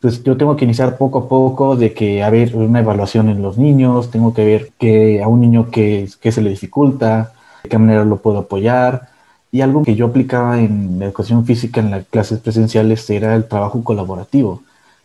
pues 0.01 0.21
yo 0.23 0.35
tengo 0.35 0.57
que 0.57 0.65
iniciar 0.65 0.97
poco 0.97 1.19
a 1.19 1.29
poco 1.29 1.77
de 1.77 1.93
que 1.93 2.23
haber 2.23 2.55
una 2.57 2.81
evaluación 2.81 3.29
en 3.29 3.41
los 3.41 3.57
niños, 3.57 4.11
tengo 4.11 4.33
que 4.33 4.43
ver 4.43 4.71
que 4.77 5.23
a 5.23 5.29
un 5.29 5.39
niño 5.39 5.71
que, 5.71 6.09
se 6.21 6.41
le 6.41 6.49
dificulta, 6.49 7.31
de 7.63 7.69
qué 7.69 7.77
manera 7.77 8.03
lo 8.03 8.17
puedo 8.17 8.39
apoyar. 8.39 9.07
Y 9.49 9.61
algo 9.61 9.83
que 9.83 9.95
yo 9.95 10.07
aplicaba 10.07 10.59
en 10.59 10.99
la 10.99 11.05
educación 11.05 11.45
física 11.45 11.79
en 11.79 11.91
las 11.91 12.05
clases 12.05 12.39
presenciales 12.39 13.09
era 13.09 13.35
el 13.35 13.47
trabajo 13.47 13.81
colaborativo. 13.83 14.61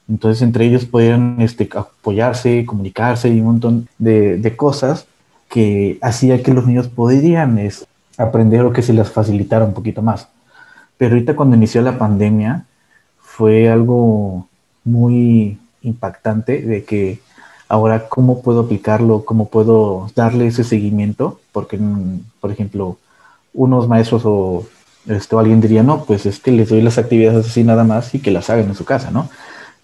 Entonces 0.09 0.43
entre 0.43 0.65
ellos 0.65 0.87
podían 0.87 1.41
este, 1.41 1.69
apoyarse, 1.75 2.65
comunicarse 2.65 3.29
y 3.29 3.41
un 3.41 3.47
montón 3.47 3.89
de, 3.99 4.55
cosas 4.57 5.07
que 5.49 5.99
hacía 6.01 6.43
que 6.43 6.53
los 6.53 6.67
niños 6.67 6.89
podrían 6.89 7.61
aprender 8.17 8.63
o 8.63 8.73
que 8.73 8.83
se 8.83 8.93
les 8.93 9.11
facilitara 9.11 9.65
un 9.65 9.75
poquito 9.75 10.03
más. 10.03 10.29
Pero 10.97 11.15
ahorita 11.15 11.37
cuando 11.37 11.57
inició 11.57 11.83
la 11.83 11.99
pandemia 11.99 12.65
fue 13.21 13.69
algo 13.69 14.49
muy 14.85 15.59
impactante 15.83 16.63
de 16.63 16.85
que 16.85 17.21
ahora 17.69 18.09
cómo 18.09 18.43
puedo 18.43 18.61
aplicarlo, 18.61 19.25
cómo 19.25 19.49
puedo 19.49 20.11
darle 20.17 20.47
ese 20.47 20.65
seguimiento, 20.65 21.41
porque, 21.53 21.77
mm, 21.77 22.21
por 22.41 22.51
ejemplo, 22.51 22.97
unos 23.53 23.89
maestros 23.89 24.23
o, 24.25 24.67
este, 25.07 25.37
alguien 25.37 25.61
diría, 25.61 25.83
no, 25.83 26.05
pues 26.05 26.27
es 26.27 26.41
que 26.41 26.51
les 26.51 26.71
doy 26.71 26.83
las 26.83 26.99
actividades 26.99 27.47
así 27.47 27.63
nada 27.65 27.85
más 27.85 28.15
y 28.15 28.21
que 28.21 28.31
las 28.31 28.51
hagan 28.51 28.69
en 28.69 28.75
su 28.75 28.85
casa, 28.85 29.11
¿no? 29.11 29.29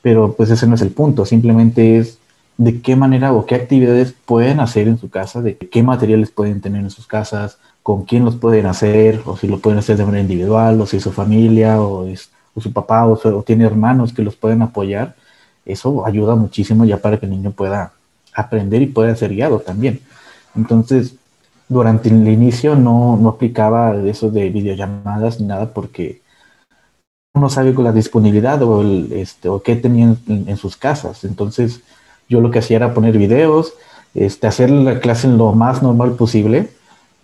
Pero 0.05 0.35
pues 0.35 0.51
ese 0.51 0.67
no 0.67 0.75
es 0.75 0.83
el 0.83 0.91
punto, 0.91 1.25
simplemente 1.25 1.97
es 1.97 2.19
de 2.59 2.83
qué 2.83 2.95
manera 2.95 3.33
o 3.33 3.47
qué 3.47 3.55
actividades 3.55 4.15
pueden 4.27 4.61
hacer 4.61 4.87
en 4.87 4.99
su 4.99 5.09
casa, 5.09 5.41
de 5.41 5.57
qué 5.57 5.83
materiales 5.83 6.31
pueden 6.31 6.61
tener 6.61 6.83
en 6.83 6.91
sus 6.91 7.07
casas, 7.07 7.57
con 7.83 8.05
quién 8.05 8.23
los 8.23 8.37
pueden 8.37 8.67
hacer, 8.67 9.23
o 9.25 9.39
si 9.39 9.49
lo 9.49 9.61
pueden 9.61 9.79
hacer 9.79 9.97
de 9.97 10.05
manera 10.05 10.21
individual, 10.21 10.79
o 10.79 10.85
si 10.85 11.01
su 11.01 11.11
familia, 11.11 11.81
o 11.81 12.07
es, 12.07 12.29
su 12.61 12.71
papá 12.71 13.07
o, 13.07 13.17
tiene 13.45 13.65
hermanos 13.65 14.13
que 14.13 14.21
los 14.21 14.37
pueden 14.37 14.61
apoyar, 14.61 15.17
eso 15.65 16.05
ayuda 16.05 16.35
muchísimo 16.35 16.85
ya 16.85 16.99
para 16.99 17.19
que 17.19 17.25
el 17.25 17.33
niño 17.33 17.53
pueda 17.53 17.93
aprender 18.35 18.83
y 18.83 18.87
pueda 18.87 19.17
ser 19.17 19.35
guiado 19.35 19.61
también. 19.61 20.01
Entonces, 20.55 21.15
durante 21.67 22.11
el 22.11 22.29
inicio 22.29 22.77
no, 22.77 23.17
no 23.17 23.31
aplicaba 23.31 23.97
eso 24.05 24.31
de 24.31 24.51
videollamadas 24.51 25.41
ni 25.41 25.47
nada 25.47 25.73
porque 25.73 26.21
uno 27.35 27.51
sabe 27.51 27.75
con 27.75 27.83
la 27.85 27.93
disponibilidad 27.93 28.63
o, 28.63 28.81
el, 28.81 29.13
este, 29.13 29.49
o 29.49 29.61
qué 29.61 29.75
tenían 29.75 30.19
en, 30.29 30.57
sus 30.57 30.77
casas. 30.77 31.25
Entonces, 31.25 31.81
yo 32.29 32.41
lo 32.41 32.53
que 32.53 32.61
hacía 32.61 32.77
era 32.77 32.95
poner 32.95 33.19
videos, 33.19 33.75
este, 34.15 34.47
hacer 34.47 34.71
la 34.71 35.01
clase 35.01 35.27
lo 35.27 35.53
más 35.53 35.83
normal 35.83 36.13
posible. 36.13 36.71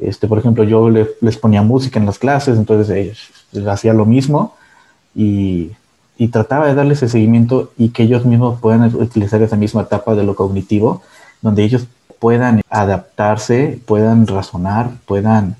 Este, 0.00 0.26
por 0.26 0.38
ejemplo, 0.38 0.64
yo 0.64 0.90
les 0.90 1.36
ponía 1.38 1.62
música 1.62 2.00
en 2.00 2.06
las 2.06 2.18
clases, 2.18 2.58
entonces 2.58 2.90
ellos 2.90 3.68
hacía 3.68 3.94
lo 3.94 4.04
mismo 4.04 4.54
y, 5.14 5.72
trataba 6.32 6.66
de 6.66 6.74
darles 6.74 6.98
ese 6.98 7.12
seguimiento 7.12 7.72
y 7.78 7.90
que 7.90 8.02
ellos 8.02 8.26
mismos 8.26 8.60
puedan 8.60 8.94
utilizar 8.94 9.40
esa 9.40 9.56
misma 9.56 9.82
etapa 9.82 10.14
de 10.14 10.22
lo 10.22 10.34
cognitivo, 10.34 11.02
donde 11.40 11.62
ellos 11.64 11.86
puedan 12.18 12.60
adaptarse, 12.68 13.80
puedan 13.86 14.26
razonar, 14.26 14.90
puedan 15.06 15.56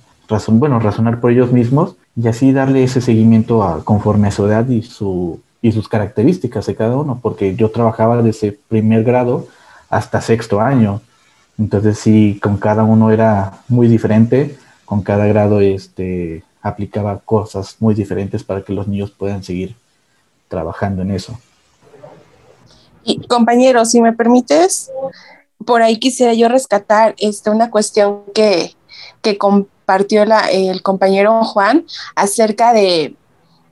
bueno, 0.49 0.79
razonar 0.79 1.19
por 1.19 1.31
ellos 1.31 1.51
mismos 1.51 1.97
y 2.17 2.29
así 2.29 2.53
darle 2.53 2.85
ese 2.85 3.01
seguimiento 3.01 3.63
a, 3.63 3.85
conforme 3.85 4.29
a 4.29 4.31
su 4.31 4.47
edad 4.47 4.69
y, 4.69 4.83
su, 4.83 5.41
y 5.63 5.73
sus 5.73 5.89
características 5.89 6.67
de 6.67 6.75
cada 6.75 6.97
uno, 6.97 7.19
porque 7.23 7.55
yo 7.55 7.71
trabajaba 7.71 8.23
desde 8.23 8.53
primer 8.53 9.05
grado 9.05 9.47
hasta 9.89 10.21
sexto 10.21 10.61
año. 10.61 11.01
Entonces 11.59 11.99
sí, 11.99 12.39
con 12.43 12.57
cada 12.57 12.85
uno 12.85 13.11
era 13.11 13.61
muy 13.69 13.89
diferente, 13.89 14.57
con 14.85 15.03
cada 15.03 15.27
grado 15.27 15.61
este, 15.61 16.43
aplicaba 16.63 17.21
cosas 17.21 17.77
muy 17.81 17.95
diferentes 17.95 18.43
para 18.45 18.63
que 18.63 18.73
los 18.73 18.89
niños 18.89 19.11
puedan 19.11 19.43
seguir 19.43 19.77
trabajando 20.49 21.03
en 21.03 21.13
eso. 21.13 21.39
Y 23.05 23.27
compañero, 23.27 23.85
si 23.85 24.01
me 24.01 24.13
permites, 24.13 24.91
por 25.65 25.83
ahí 25.83 25.99
quisiera 25.99 26.35
yo 26.35 26.49
rescatar 26.49 27.15
este, 27.19 27.51
una 27.51 27.71
cuestión 27.71 28.23
que, 28.35 28.75
que 29.23 29.39
compartió 29.91 30.23
el 30.23 30.83
compañero 30.83 31.43
Juan 31.45 31.85
acerca 32.15 32.73
de 32.73 33.17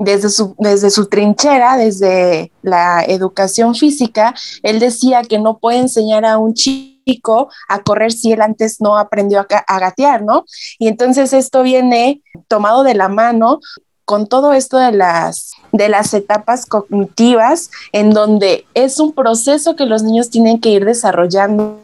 desde 0.00 0.30
su, 0.30 0.56
desde 0.58 0.90
su 0.90 1.06
trinchera, 1.06 1.76
desde 1.76 2.50
la 2.62 3.04
educación 3.04 3.74
física, 3.76 4.34
él 4.64 4.80
decía 4.80 5.22
que 5.22 5.38
no 5.38 5.58
puede 5.58 5.78
enseñar 5.78 6.24
a 6.24 6.38
un 6.38 6.54
chico 6.54 7.50
a 7.68 7.82
correr 7.82 8.12
si 8.12 8.32
él 8.32 8.42
antes 8.42 8.80
no 8.80 8.96
aprendió 8.96 9.46
a, 9.66 9.78
gatear, 9.78 10.22
¿no? 10.22 10.44
Y 10.78 10.88
entonces 10.88 11.32
esto 11.32 11.62
viene 11.62 12.20
tomado 12.48 12.82
de 12.82 12.94
la 12.94 13.08
mano 13.08 13.60
con 14.04 14.26
todo 14.26 14.52
esto 14.52 14.78
de 14.78 14.92
las, 14.92 15.52
de 15.72 15.88
las 15.88 16.14
etapas 16.14 16.66
cognitivas, 16.66 17.70
en 17.92 18.10
donde 18.10 18.66
es 18.74 18.98
un 19.00 19.12
proceso 19.12 19.76
que 19.76 19.86
los 19.86 20.02
niños 20.02 20.30
tienen 20.30 20.60
que 20.60 20.70
ir 20.70 20.84
desarrollando 20.84 21.80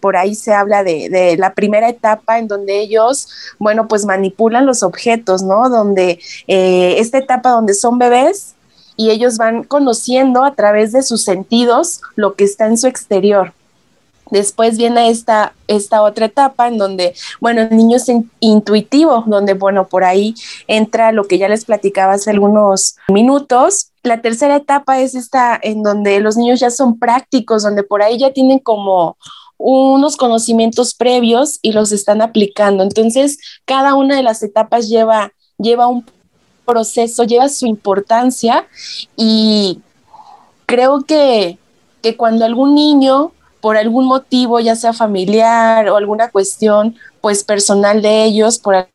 por 0.00 0.16
ahí 0.16 0.34
se 0.34 0.52
habla 0.52 0.84
de, 0.84 1.36
la 1.38 1.54
primera 1.54 1.88
etapa 1.88 2.38
en 2.38 2.48
donde 2.48 2.80
ellos, 2.80 3.28
bueno, 3.58 3.88
pues 3.88 4.04
manipulan 4.04 4.66
los 4.66 4.82
objetos, 4.82 5.42
¿no? 5.42 5.68
Donde 5.68 6.18
eh, 6.46 6.96
esta 6.98 7.18
etapa 7.18 7.50
donde 7.50 7.74
son 7.74 7.98
bebés 7.98 8.54
y 8.96 9.10
ellos 9.10 9.38
van 9.38 9.64
conociendo 9.64 10.44
a 10.44 10.54
través 10.54 10.92
de 10.92 11.02
sus 11.02 11.22
sentidos 11.22 12.00
lo 12.16 12.34
que 12.34 12.44
está 12.44 12.66
en 12.66 12.76
su 12.76 12.86
exterior. 12.86 13.52
Después 14.30 14.76
viene 14.76 15.08
esta, 15.08 15.54
esta 15.68 16.02
otra 16.02 16.26
etapa 16.26 16.68
en 16.68 16.78
donde, 16.78 17.14
bueno, 17.40 17.62
el 17.62 17.76
niño 17.76 17.96
es 17.96 18.10
intuitivo, 18.40 19.24
donde, 19.26 19.54
bueno, 19.54 19.88
por 19.88 20.04
ahí 20.04 20.34
entra 20.66 21.12
lo 21.12 21.24
que 21.24 21.38
ya 21.38 21.48
les 21.48 21.64
platicaba 21.64 22.14
hace 22.14 22.30
algunos 22.30 22.96
minutos. 23.08 23.90
La 24.08 24.22
tercera 24.22 24.56
etapa 24.56 25.00
es 25.00 25.14
esta 25.14 25.60
en 25.62 25.82
donde 25.82 26.18
los 26.20 26.38
niños 26.38 26.60
ya 26.60 26.70
son 26.70 26.98
prácticos, 26.98 27.62
donde 27.62 27.82
por 27.82 28.02
ahí 28.02 28.18
ya 28.18 28.32
tienen 28.32 28.58
como 28.58 29.18
unos 29.58 30.16
conocimientos 30.16 30.94
previos 30.94 31.58
y 31.60 31.72
los 31.72 31.92
están 31.92 32.22
aplicando. 32.22 32.82
Entonces, 32.82 33.38
cada 33.66 33.94
una 33.94 34.16
de 34.16 34.22
las 34.22 34.42
etapas 34.42 34.88
lleva, 34.88 35.32
lleva 35.58 35.88
un 35.88 36.06
proceso, 36.64 37.24
lleva 37.24 37.50
su 37.50 37.66
importancia 37.66 38.66
y 39.14 39.82
creo 40.64 41.04
que, 41.04 41.58
que 42.00 42.16
cuando 42.16 42.46
algún 42.46 42.74
niño 42.74 43.32
por 43.60 43.76
algún 43.76 44.06
motivo, 44.06 44.58
ya 44.58 44.74
sea 44.74 44.94
familiar 44.94 45.86
o 45.90 45.96
alguna 45.96 46.30
cuestión 46.30 46.96
pues 47.20 47.44
personal 47.44 48.00
de 48.00 48.24
ellos, 48.24 48.58
por 48.58 48.88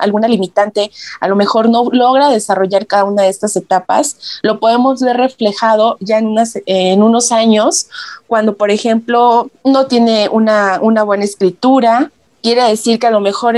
alguna 0.00 0.28
limitante, 0.28 0.90
a 1.20 1.28
lo 1.28 1.36
mejor 1.36 1.68
no 1.68 1.88
logra 1.92 2.28
desarrollar 2.28 2.86
cada 2.86 3.04
una 3.04 3.22
de 3.22 3.28
estas 3.28 3.56
etapas, 3.56 4.40
lo 4.42 4.60
podemos 4.60 5.00
ver 5.00 5.16
reflejado 5.16 5.96
ya 6.00 6.18
en, 6.18 6.26
unas, 6.26 6.58
en 6.66 7.02
unos 7.02 7.32
años, 7.32 7.88
cuando 8.26 8.56
por 8.56 8.70
ejemplo 8.70 9.50
no 9.64 9.86
tiene 9.86 10.28
una, 10.30 10.78
una 10.80 11.02
buena 11.02 11.24
escritura, 11.24 12.10
quiere 12.42 12.62
decir 12.64 12.98
que 12.98 13.06
a 13.06 13.10
lo 13.10 13.20
mejor 13.20 13.56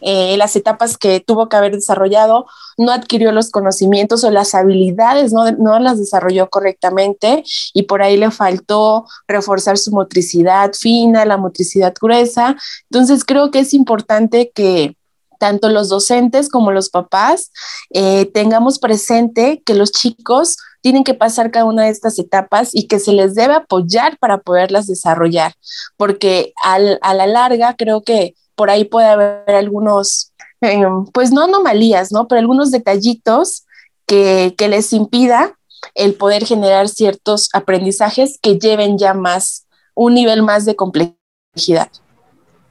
eh, 0.00 0.36
las 0.36 0.54
etapas 0.54 0.96
que 0.96 1.20
tuvo 1.20 1.48
que 1.48 1.56
haber 1.56 1.72
desarrollado, 1.72 2.46
no 2.76 2.92
adquirió 2.92 3.32
los 3.32 3.50
conocimientos 3.50 4.22
o 4.22 4.30
las 4.30 4.54
habilidades, 4.54 5.32
no, 5.32 5.50
no 5.52 5.78
las 5.80 5.98
desarrolló 5.98 6.48
correctamente 6.48 7.42
y 7.74 7.82
por 7.82 8.02
ahí 8.02 8.16
le 8.16 8.30
faltó 8.30 9.06
reforzar 9.26 9.76
su 9.76 9.90
motricidad 9.90 10.72
fina, 10.72 11.24
la 11.24 11.36
motricidad 11.36 11.94
gruesa. 12.00 12.56
Entonces 12.90 13.24
creo 13.24 13.50
que 13.50 13.60
es 13.60 13.74
importante 13.74 14.52
que 14.54 14.94
tanto 15.38 15.68
los 15.68 15.88
docentes 15.88 16.48
como 16.48 16.72
los 16.72 16.90
papás 16.90 17.50
eh, 17.90 18.26
tengamos 18.26 18.78
presente 18.78 19.62
que 19.64 19.74
los 19.74 19.92
chicos 19.92 20.56
tienen 20.80 21.04
que 21.04 21.14
pasar 21.14 21.50
cada 21.50 21.64
una 21.64 21.84
de 21.84 21.90
estas 21.90 22.18
etapas 22.18 22.70
y 22.72 22.86
que 22.86 22.98
se 22.98 23.12
les 23.12 23.34
debe 23.34 23.54
apoyar 23.54 24.18
para 24.18 24.38
poderlas 24.38 24.86
desarrollar, 24.86 25.54
porque 25.96 26.52
a 26.62 26.78
la 26.78 27.26
larga 27.26 27.74
creo 27.76 28.02
que 28.02 28.34
por 28.54 28.70
ahí 28.70 28.84
puede 28.84 29.06
haber 29.06 29.54
algunos, 29.54 30.32
eh, 30.60 30.82
pues 31.12 31.30
no 31.30 31.44
anomalías, 31.44 32.10
¿no? 32.12 32.26
Pero 32.26 32.40
algunos 32.40 32.70
detallitos 32.70 33.64
que, 34.06 34.54
que 34.58 34.68
les 34.68 34.92
impida 34.92 35.54
el 35.94 36.14
poder 36.14 36.44
generar 36.44 36.88
ciertos 36.88 37.48
aprendizajes 37.52 38.38
que 38.42 38.58
lleven 38.58 38.98
ya 38.98 39.14
más, 39.14 39.66
un 39.94 40.14
nivel 40.14 40.42
más 40.42 40.64
de 40.64 40.74
complejidad. 40.74 41.88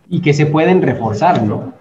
Y 0.09 0.21
que 0.21 0.33
se 0.33 0.45
pueden 0.45 0.81
reforzar, 0.81 1.43
¿no? 1.43 1.73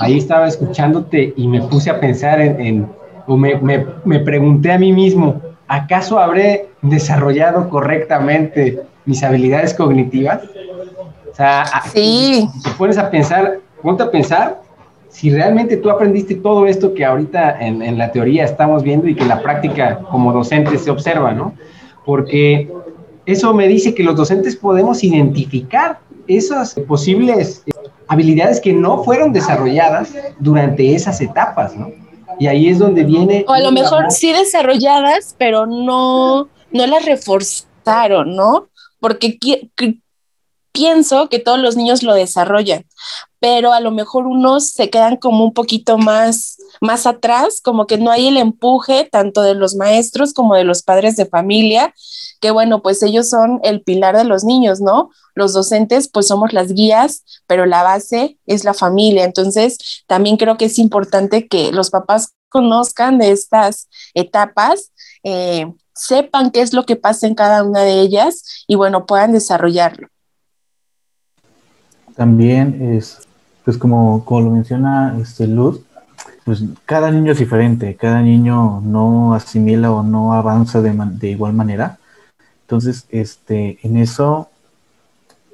Ahí 0.00 0.16
estaba 0.16 0.48
escuchándote 0.48 1.34
y 1.36 1.46
me 1.46 1.60
puse 1.60 1.90
a 1.90 2.00
pensar 2.00 2.40
en, 2.40 2.86
o 3.26 3.36
me, 3.36 3.56
me, 3.56 3.84
me, 4.04 4.18
pregunté 4.20 4.72
a 4.72 4.78
mí 4.78 4.92
mismo, 4.92 5.40
¿acaso 5.68 6.18
habré 6.18 6.70
desarrollado 6.80 7.68
correctamente 7.68 8.80
mis 9.04 9.22
habilidades 9.22 9.74
cognitivas? 9.74 10.40
O 11.30 11.34
sea, 11.34 11.64
sí. 11.92 12.48
si 12.54 12.62
te 12.62 12.70
pones 12.70 12.96
a 12.96 13.10
pensar, 13.10 13.58
ponte 13.82 14.02
a 14.02 14.10
pensar 14.10 14.62
si 15.10 15.30
realmente 15.30 15.76
tú 15.76 15.90
aprendiste 15.90 16.36
todo 16.36 16.66
esto 16.66 16.94
que 16.94 17.04
ahorita 17.04 17.60
en, 17.60 17.82
en, 17.82 17.98
la 17.98 18.10
teoría 18.10 18.44
estamos 18.44 18.82
viendo 18.82 19.06
y 19.06 19.14
que 19.14 19.22
en 19.22 19.28
la 19.28 19.42
práctica 19.42 19.98
como 20.10 20.32
docentes 20.32 20.82
se 20.82 20.90
observa, 20.90 21.32
¿no? 21.32 21.52
Porque 22.06 22.72
eso 23.26 23.52
me 23.52 23.68
dice 23.68 23.94
que 23.94 24.02
los 24.02 24.16
docentes 24.16 24.56
podemos 24.56 25.04
identificar 25.04 25.98
esas 26.26 26.74
posibles 26.86 27.64
habilidades 28.10 28.60
que 28.60 28.72
no 28.72 29.04
fueron 29.04 29.32
desarrolladas 29.32 30.12
durante 30.40 30.96
esas 30.96 31.20
etapas, 31.20 31.76
¿no? 31.76 31.92
Y 32.40 32.48
ahí 32.48 32.68
es 32.68 32.80
donde 32.80 33.04
viene... 33.04 33.44
O 33.46 33.52
a 33.52 33.60
lo 33.60 33.70
mejor 33.70 34.10
sí 34.10 34.32
desarrolladas, 34.32 35.36
pero 35.38 35.66
no, 35.66 36.48
no 36.72 36.86
las 36.88 37.04
reforzaron, 37.04 38.34
¿no? 38.34 38.68
Porque 38.98 39.38
pienso 40.72 41.28
que 41.28 41.38
todos 41.38 41.60
los 41.60 41.76
niños 41.76 42.02
lo 42.02 42.14
desarrollan, 42.14 42.84
pero 43.38 43.72
a 43.72 43.78
lo 43.78 43.92
mejor 43.92 44.26
unos 44.26 44.70
se 44.70 44.90
quedan 44.90 45.16
como 45.16 45.44
un 45.44 45.54
poquito 45.54 45.96
más, 45.96 46.56
más 46.80 47.06
atrás, 47.06 47.60
como 47.62 47.86
que 47.86 47.98
no 47.98 48.10
hay 48.10 48.28
el 48.28 48.38
empuje 48.38 49.08
tanto 49.10 49.42
de 49.42 49.54
los 49.54 49.76
maestros 49.76 50.32
como 50.32 50.54
de 50.54 50.64
los 50.64 50.82
padres 50.82 51.16
de 51.16 51.26
familia, 51.26 51.94
que 52.40 52.50
bueno, 52.50 52.82
pues 52.82 53.02
ellos 53.02 53.28
son 53.28 53.60
el 53.62 53.82
pilar 53.82 54.16
de 54.16 54.24
los 54.24 54.44
niños, 54.44 54.80
¿no? 54.80 55.10
Los 55.34 55.52
docentes 55.52 56.08
pues 56.08 56.26
somos 56.26 56.52
las 56.52 56.72
guías, 56.72 57.24
pero 57.46 57.66
la 57.66 57.82
base 57.82 58.38
es 58.46 58.64
la 58.64 58.74
familia. 58.74 59.24
Entonces, 59.24 60.02
también 60.06 60.38
creo 60.38 60.56
que 60.56 60.64
es 60.64 60.78
importante 60.78 61.46
que 61.46 61.70
los 61.70 61.90
papás 61.90 62.32
conozcan 62.48 63.18
de 63.18 63.30
estas 63.30 63.88
etapas. 64.14 64.92
Eh, 65.22 65.72
sepan 65.94 66.50
qué 66.50 66.62
es 66.62 66.72
lo 66.72 66.86
que 66.86 66.96
pasa 66.96 67.26
en 67.26 67.34
cada 67.34 67.62
una 67.62 67.80
de 67.80 68.00
ellas 68.00 68.64
y 68.66 68.74
bueno, 68.74 69.04
puedan 69.04 69.32
desarrollarlo. 69.32 70.08
También 72.16 72.96
es, 72.96 73.18
pues 73.64 73.78
como, 73.78 74.24
como 74.24 74.40
lo 74.40 74.50
menciona 74.50 75.16
este 75.20 75.46
Luz, 75.46 75.80
pues 76.50 76.64
cada 76.84 77.12
niño 77.12 77.30
es 77.30 77.38
diferente, 77.38 77.94
cada 77.94 78.20
niño 78.22 78.80
no 78.80 79.34
asimila 79.34 79.92
o 79.92 80.02
no 80.02 80.32
avanza 80.32 80.82
de, 80.82 81.30
igual 81.30 81.52
manera. 81.52 82.00
Entonces, 82.62 83.06
este, 83.08 83.78
en 83.84 83.96
eso, 83.96 84.48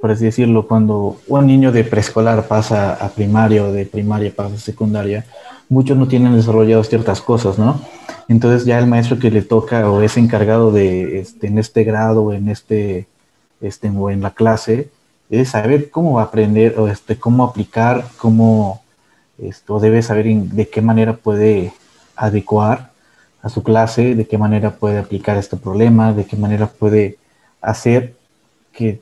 por 0.00 0.10
así 0.10 0.24
decirlo, 0.24 0.66
cuando 0.66 1.20
un 1.28 1.46
niño 1.46 1.70
de 1.70 1.84
preescolar 1.84 2.48
pasa 2.48 2.94
a 2.94 3.10
primaria 3.10 3.62
o 3.62 3.72
de 3.72 3.84
primaria 3.84 4.32
pasa 4.34 4.54
a 4.54 4.58
secundaria, 4.58 5.26
muchos 5.68 5.98
no 5.98 6.08
tienen 6.08 6.34
desarrollado 6.34 6.82
ciertas 6.82 7.20
cosas, 7.20 7.58
¿no? 7.58 7.78
Entonces 8.26 8.64
ya 8.64 8.78
el 8.78 8.86
maestro 8.86 9.18
que 9.18 9.30
le 9.30 9.42
toca 9.42 9.90
o 9.90 10.00
es 10.00 10.16
encargado 10.16 10.72
de, 10.72 11.20
este, 11.20 11.48
en 11.48 11.58
este 11.58 11.84
grado 11.84 12.32
en 12.32 12.48
este, 12.48 13.06
este, 13.60 13.90
o 13.90 14.08
en 14.08 14.22
la 14.22 14.30
clase, 14.30 14.88
es 15.28 15.50
saber 15.50 15.90
cómo 15.90 16.20
aprender 16.20 16.80
o 16.80 16.88
este, 16.88 17.18
cómo 17.18 17.44
aplicar, 17.44 18.06
cómo 18.16 18.80
esto 19.38 19.80
debe 19.80 20.02
saber 20.02 20.26
de 20.26 20.68
qué 20.68 20.80
manera 20.80 21.14
puede 21.14 21.72
adecuar 22.14 22.90
a 23.42 23.48
su 23.48 23.62
clase, 23.62 24.14
de 24.14 24.26
qué 24.26 24.38
manera 24.38 24.70
puede 24.72 24.98
aplicar 24.98 25.36
este 25.36 25.56
problema, 25.56 26.12
de 26.12 26.24
qué 26.24 26.36
manera 26.36 26.66
puede 26.66 27.18
hacer 27.60 28.14
que 28.72 29.00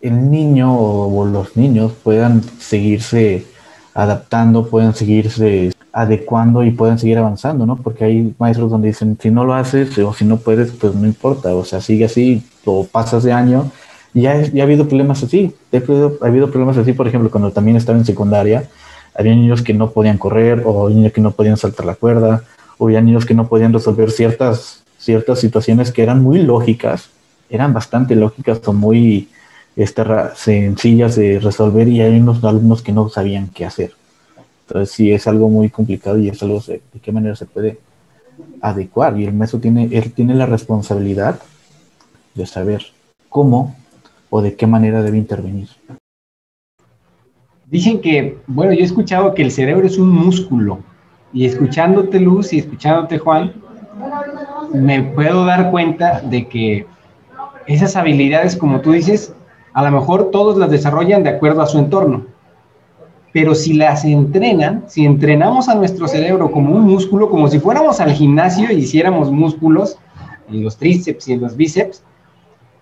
el 0.00 0.30
niño 0.30 0.76
o, 0.76 1.24
los 1.24 1.56
niños 1.56 1.92
puedan 2.02 2.42
seguirse 2.58 3.46
adaptando, 3.94 4.68
puedan 4.68 4.94
seguirse 4.94 5.72
adecuando 5.92 6.64
y 6.64 6.72
puedan 6.72 6.98
seguir 6.98 7.18
avanzando, 7.18 7.66
¿no? 7.66 7.76
Porque 7.76 8.04
hay 8.04 8.34
maestros 8.38 8.70
donde 8.70 8.88
dicen, 8.88 9.16
si 9.20 9.30
no 9.30 9.44
lo 9.44 9.54
haces 9.54 9.96
o 9.98 10.12
si 10.12 10.24
no 10.24 10.38
puedes, 10.38 10.72
pues 10.72 10.94
no 10.94 11.06
importa, 11.06 11.54
o 11.54 11.64
sea, 11.64 11.80
sigue 11.80 12.06
así 12.06 12.42
o 12.64 12.84
pasas 12.84 13.22
de 13.22 13.32
año 13.32 13.70
ya, 14.14 14.40
ya 14.42 14.62
ha 14.62 14.66
habido 14.66 14.86
problemas 14.86 15.22
así. 15.22 15.54
Ha 15.72 15.76
habido, 15.76 16.18
ha 16.22 16.26
habido 16.26 16.50
problemas 16.50 16.78
así, 16.78 16.92
por 16.92 17.08
ejemplo, 17.08 17.30
cuando 17.30 17.50
también 17.50 17.76
estaba 17.76 17.98
en 17.98 18.04
secundaria, 18.04 18.68
había 19.14 19.34
niños 19.34 19.62
que 19.62 19.74
no 19.74 19.90
podían 19.90 20.18
correr, 20.18 20.62
o 20.64 20.88
niños 20.88 21.12
que 21.12 21.20
no 21.20 21.30
podían 21.30 21.56
saltar 21.56 21.86
la 21.86 21.94
cuerda, 21.94 22.44
o 22.78 22.86
había 22.86 23.00
niños 23.00 23.24
que 23.24 23.34
no 23.34 23.48
podían 23.48 23.72
resolver 23.72 24.10
ciertas, 24.10 24.82
ciertas 24.98 25.38
situaciones 25.38 25.92
que 25.92 26.02
eran 26.02 26.22
muy 26.22 26.42
lógicas, 26.42 27.10
eran 27.48 27.72
bastante 27.72 28.16
lógicas 28.16 28.60
o 28.66 28.72
muy 28.72 29.28
este, 29.76 30.02
sencillas 30.34 31.16
de 31.16 31.38
resolver, 31.38 31.88
y 31.88 32.00
hay 32.00 32.18
unos 32.18 32.42
alumnos 32.42 32.82
que 32.82 32.92
no 32.92 33.08
sabían 33.08 33.48
qué 33.48 33.64
hacer. 33.64 33.92
Entonces 34.66 34.94
sí 34.94 35.12
es 35.12 35.26
algo 35.26 35.48
muy 35.48 35.68
complicado 35.68 36.18
y 36.18 36.28
es 36.28 36.42
algo 36.42 36.60
de, 36.60 36.80
qué 37.02 37.12
manera 37.12 37.36
se 37.36 37.44
puede 37.44 37.78
adecuar. 38.60 39.18
Y 39.20 39.26
el 39.26 39.34
maestro 39.34 39.60
tiene, 39.60 39.88
él 39.92 40.12
tiene 40.12 40.34
la 40.34 40.46
responsabilidad 40.46 41.38
de 42.34 42.46
saber 42.46 42.82
cómo 43.28 43.76
o 44.30 44.42
de 44.42 44.56
qué 44.56 44.66
manera 44.66 45.02
debe 45.02 45.18
intervenir? 45.18 45.68
Dicen 47.70 48.00
que, 48.00 48.38
bueno, 48.46 48.72
yo 48.72 48.80
he 48.80 48.84
escuchado 48.84 49.34
que 49.34 49.42
el 49.42 49.50
cerebro 49.50 49.86
es 49.86 49.98
un 49.98 50.10
músculo 50.10 50.80
y 51.32 51.46
escuchándote 51.46 52.20
Luz 52.20 52.52
y 52.52 52.58
escuchándote 52.58 53.18
Juan, 53.18 53.52
me 54.72 55.02
puedo 55.02 55.44
dar 55.44 55.70
cuenta 55.70 56.20
de 56.20 56.46
que 56.46 56.86
esas 57.66 57.96
habilidades, 57.96 58.56
como 58.56 58.80
tú 58.80 58.92
dices, 58.92 59.34
a 59.72 59.82
lo 59.82 59.90
mejor 59.90 60.30
todos 60.30 60.56
las 60.58 60.70
desarrollan 60.70 61.22
de 61.22 61.30
acuerdo 61.30 61.62
a 61.62 61.66
su 61.66 61.78
entorno. 61.78 62.26
Pero 63.32 63.54
si 63.54 63.72
las 63.72 64.04
entrenan, 64.04 64.84
si 64.86 65.04
entrenamos 65.04 65.68
a 65.68 65.74
nuestro 65.74 66.06
cerebro 66.06 66.52
como 66.52 66.76
un 66.76 66.82
músculo, 66.82 67.30
como 67.30 67.48
si 67.48 67.58
fuéramos 67.58 68.00
al 68.00 68.12
gimnasio 68.12 68.70
y 68.70 68.76
hiciéramos 68.76 69.32
músculos 69.32 69.98
en 70.48 70.62
los 70.62 70.76
tríceps 70.76 71.26
y 71.28 71.32
en 71.32 71.40
los 71.40 71.56
bíceps, 71.56 72.04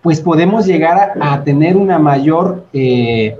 pues 0.03 0.19
podemos 0.19 0.65
llegar 0.67 1.13
a, 1.19 1.43
tener 1.43 1.77
una 1.77 1.97
mayor 1.97 2.65
eh, 2.73 3.39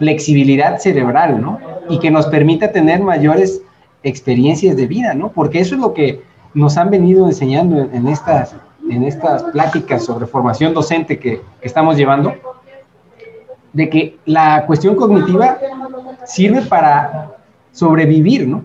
flexibilidad 0.00 0.78
cerebral, 0.78 1.40
¿no? 1.40 1.60
Y 1.88 2.00
que 2.00 2.10
nos 2.10 2.26
permita 2.26 2.72
tener 2.72 3.00
mayores 3.00 3.62
experiencias 4.02 4.76
de 4.76 4.88
vida, 4.88 5.14
¿no? 5.14 5.30
Porque 5.30 5.60
eso 5.60 5.76
es 5.76 5.80
lo 5.80 5.94
que 5.94 6.22
nos 6.54 6.76
han 6.76 6.90
venido 6.90 7.26
enseñando 7.26 7.88
en, 7.92 8.08
estas, 8.08 8.56
en 8.90 9.04
estas 9.04 9.44
pláticas 9.44 10.04
sobre 10.04 10.26
formación 10.26 10.74
docente 10.74 11.20
que, 11.20 11.42
que 11.60 11.68
estamos 11.68 11.96
llevando, 11.96 12.34
de 13.72 13.88
que 13.88 14.18
la 14.24 14.66
cuestión 14.66 14.96
cognitiva 14.96 15.58
sirve 16.24 16.62
para 16.62 17.36
sobrevivir, 17.70 18.48
¿no? 18.48 18.64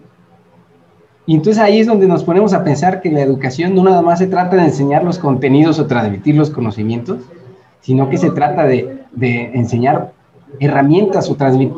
Y 1.27 1.35
entonces 1.35 1.61
ahí 1.61 1.79
es 1.79 1.87
donde 1.87 2.07
nos 2.07 2.23
ponemos 2.23 2.53
a 2.53 2.63
pensar 2.63 3.01
que 3.01 3.11
la 3.11 3.21
educación 3.21 3.73
no 3.75 3.83
nada 3.83 4.01
más 4.01 4.19
se 4.19 4.27
trata 4.27 4.55
de 4.55 4.63
enseñar 4.63 5.03
los 5.03 5.17
contenidos 5.17 5.79
o 5.79 5.87
transmitir 5.87 6.35
los 6.35 6.49
conocimientos, 6.49 7.19
sino 7.85 8.09
que 8.09 8.17
se 8.17 8.31
trata 8.31 8.65
de, 8.65 9.05
enseñar 9.53 10.13
herramientas 10.59 11.29
o, 11.29 11.35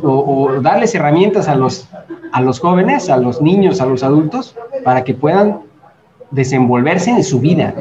o, 0.10 0.62
darles 0.62 0.94
herramientas 0.96 1.48
a 1.48 1.56
los, 1.56 1.88
a 2.32 2.42
los 2.42 2.60
jóvenes, 2.60 3.10
a 3.10 3.18
los 3.18 3.42
niños, 3.42 3.82
a 3.82 3.86
los 3.86 4.04
adultos, 4.04 4.56
para 4.84 5.04
que 5.04 5.14
puedan 5.14 5.62
desenvolverse 6.32 7.10
en 7.10 7.24
su 7.24 7.40
vida. 7.40 7.74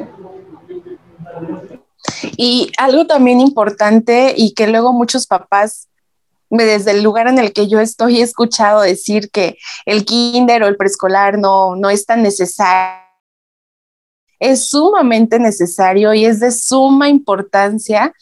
Y 2.37 2.71
algo 2.79 3.07
también 3.07 3.41
importante 3.41 4.35
y 4.37 4.55
que 4.55 4.69
luego 4.69 4.93
muchos 4.93 5.27
papás 5.27 5.89
desde 6.49 6.93
el 6.93 7.03
lugar 7.03 7.27
en 7.27 7.39
el 7.39 7.53
que 7.53 7.67
yo 7.69 7.81
estoy 7.81 8.21
he 8.21 8.23
escuchado 8.23 8.81
decir 8.81 9.31
que 9.31 9.59
el 9.85 10.05
kinder 10.05 10.63
o 10.63 10.69
el 10.69 10.77
preescolar 10.77 11.39
no, 11.39 11.75
no 11.75 11.91
es 11.91 12.07
tan 12.07 12.23
necesario 12.23 13.07
es 14.39 14.69
sumamente 14.69 15.39
necesario 15.39 16.13
y 16.15 16.25
es 16.27 16.41
de 16.41 16.51
suma 16.51 17.09
importancia 17.09 18.13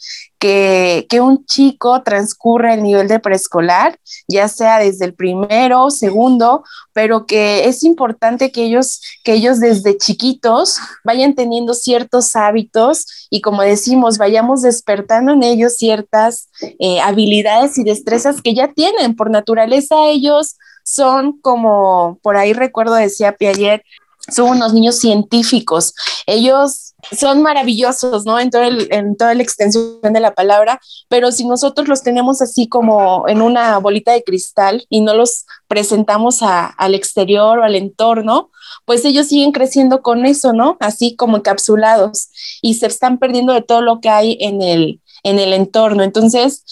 que, 1.08 1.20
un 1.22 1.46
chico 1.46 2.02
transcurra 2.02 2.74
el 2.74 2.82
nivel 2.82 3.08
de 3.08 3.18
preescolar, 3.18 3.98
ya 4.28 4.48
sea 4.48 4.78
desde 4.78 5.06
el 5.06 5.14
primero, 5.14 5.90
segundo, 5.90 6.64
pero 6.92 7.24
que 7.24 7.66
es 7.66 7.82
importante 7.82 8.52
que 8.52 8.64
ellos, 8.64 9.00
que 9.22 9.32
ellos 9.32 9.58
desde 9.58 9.96
chiquitos 9.96 10.76
vayan 11.02 11.34
teniendo 11.34 11.72
ciertos 11.72 12.36
hábitos 12.36 13.26
y 13.30 13.40
como 13.40 13.62
decimos, 13.62 14.18
vayamos 14.18 14.60
despertando 14.60 15.32
en 15.32 15.44
ellos 15.44 15.76
ciertas 15.76 16.48
eh, 16.78 17.00
habilidades 17.00 17.78
y 17.78 17.84
destrezas 17.84 18.42
que 18.42 18.54
ya 18.54 18.68
tienen. 18.68 19.16
Por 19.16 19.30
naturaleza 19.30 20.08
ellos 20.08 20.56
son 20.82 21.40
como, 21.40 22.18
por 22.22 22.36
ahí 22.36 22.52
recuerdo 22.52 22.94
decía 22.94 23.32
Piaget, 23.32 23.82
son 24.32 24.50
unos 24.50 24.72
niños 24.72 24.98
científicos. 24.98 25.94
Ellos 26.26 26.94
son 27.18 27.42
maravillosos, 27.42 28.24
¿no? 28.24 28.38
En, 28.38 28.50
todo 28.50 28.62
en 28.62 29.16
toda 29.16 29.34
la 29.34 29.42
extensión 29.42 30.00
de 30.02 30.20
la 30.20 30.34
palabra, 30.34 30.80
pero 31.08 31.32
si 31.32 31.44
nosotros 31.44 31.88
los 31.88 32.02
tenemos 32.02 32.40
así 32.40 32.68
como 32.68 33.28
en 33.28 33.42
una 33.42 33.78
bolita 33.78 34.12
de 34.12 34.24
cristal 34.24 34.86
y 34.88 35.02
no 35.02 35.14
los 35.14 35.44
presentamos 35.68 36.40
al 36.42 36.94
exterior 36.94 37.58
o 37.58 37.64
al 37.64 37.74
entorno, 37.74 38.50
pues 38.84 39.04
ellos 39.04 39.28
siguen 39.28 39.52
creciendo 39.52 40.02
con 40.02 40.24
eso, 40.24 40.52
¿no? 40.52 40.76
Así 40.80 41.16
como 41.16 41.36
encapsulados 41.36 42.28
y 42.62 42.74
se 42.74 42.86
están 42.86 43.18
perdiendo 43.18 43.52
de 43.52 43.62
todo 43.62 43.82
lo 43.82 44.00
que 44.00 44.08
hay 44.08 44.38
en 44.40 44.62
el, 44.62 45.00
en 45.22 45.38
el 45.38 45.52
entorno. 45.52 46.02
Entonces, 46.02 46.64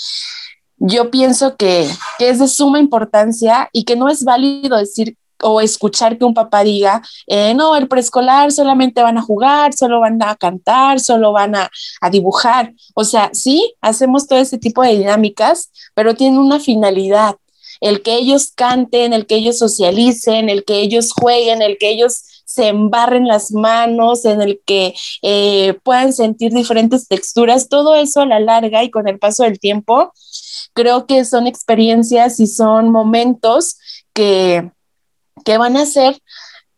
yo 0.79 1.11
pienso 1.11 1.57
que, 1.57 1.89
que 2.19 2.29
es 2.29 2.39
de 2.39 2.49
suma 2.49 2.81
importancia 2.81 3.69
y 3.73 3.85
que 3.85 3.97
no 3.97 4.09
es 4.09 4.25
válido 4.25 4.79
decir 4.79 5.17
o 5.43 5.61
escuchar 5.61 6.19
que 6.19 6.25
un 6.25 6.35
papá 6.35 6.65
diga, 6.65 7.03
eh, 7.27 7.55
no, 7.55 7.77
el 7.77 7.89
preescolar 7.89 8.53
solamente 8.53 9.03
van 9.03 9.19
a 9.19 9.23
jugar, 9.23 9.73
solo 9.75 10.01
van 10.01 10.23
a 10.23 10.37
cantar, 10.37 11.01
solo 11.01 11.33
van 11.33 11.55
a, 11.55 11.71
dibujar. 12.11 12.73
O 12.95 13.05
sea, 13.05 13.31
sí, 13.33 13.75
hacemos 13.81 14.27
todo 14.27 14.39
ese 14.39 14.59
tipo 14.59 14.83
de 14.83 14.99
dinámicas, 14.99 15.71
pero 15.95 16.15
tienen 16.15 16.39
una 16.39 16.61
finalidad, 16.61 17.37
el 17.81 18.03
que 18.03 18.15
ellos 18.15 18.53
canten, 18.55 19.13
el 19.13 19.27
que 19.27 19.37
ellos 19.37 19.59
socialicen, 19.59 20.49
el 20.49 20.65
que 20.65 20.81
ellos 20.81 21.13
jueguen, 21.13 21.63
el 21.63 21.79
que 21.79 21.91
ellos 21.91 22.25
se 22.45 22.69
embarren 22.69 23.27
las 23.27 23.53
manos, 23.53 24.25
en 24.25 24.43
el 24.43 24.61
que 24.65 24.95
eh, 25.23 25.75
puedan 25.83 26.13
sentir 26.13 26.53
diferentes 26.53 27.09
texturas, 27.09 27.69
todo 27.69 27.95
eso 27.95 28.21
a 28.21 28.27
la 28.27 28.41
larga 28.41 28.85
y 28.85 28.91
con 28.91 29.09
el 29.09 29.19
paso 29.19 29.45
del 29.45 29.59
tiempo, 29.59 30.13
creo 30.75 31.07
que 31.07 31.25
son 31.25 31.47
experiencias 31.47 32.41
y 32.41 32.47
son 32.47 32.91
momentos 32.91 33.79
que, 34.13 34.71
que 35.45 35.59
van 35.59 35.77
a 35.77 35.87
ser 35.87 36.21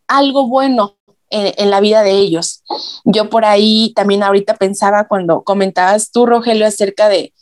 algo 0.08 0.48
bueno 0.48 0.96
en, 1.30 1.70
la 1.70 1.80
vida 1.80 2.02
de 2.02 2.12
ellos. 2.12 2.62
Yo 3.04 3.28
por 3.28 3.44
ahí 3.44 3.92
también 3.94 4.22
ahorita 4.22 4.54
pensaba 4.54 5.08
cuando 5.08 5.42
comentabas 5.42 6.10
tú, 6.10 6.26
Rogelio, 6.26 6.66
acerca 6.66 7.08
de, 7.08 7.32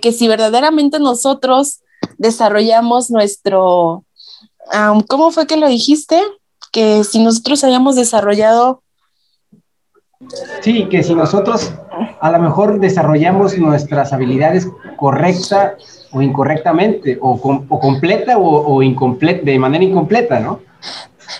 que 0.00 0.12
si 0.12 0.28
verdaderamente 0.28 0.98
nosotros 1.00 1.80
desarrollamos 2.18 3.10
nuestro, 3.10 4.04
¿cómo 5.08 5.30
fue 5.30 5.46
que 5.46 5.56
lo 5.56 5.68
dijiste? 5.68 6.20
Que 6.70 7.02
si 7.04 7.22
nosotros 7.22 7.64
hayamos 7.64 7.96
desarrollado... 7.96 8.82
Sí, 10.60 10.86
que 10.90 11.02
si 11.02 11.14
nosotros 11.14 11.72
a 12.20 12.30
lo 12.30 12.38
mejor 12.38 12.78
desarrollamos 12.78 13.56
nuestras 13.56 14.12
habilidades 14.12 14.68
correctas 14.96 15.72
o 16.12 16.20
incorrectamente, 16.20 17.18
o, 17.20 17.32
o 17.32 17.80
completa 17.80 18.36
o, 18.38 18.82
incompleta, 18.82 19.42
de 19.44 19.58
manera 19.58 19.82
incompleta, 19.82 20.38
¿no? 20.38 20.60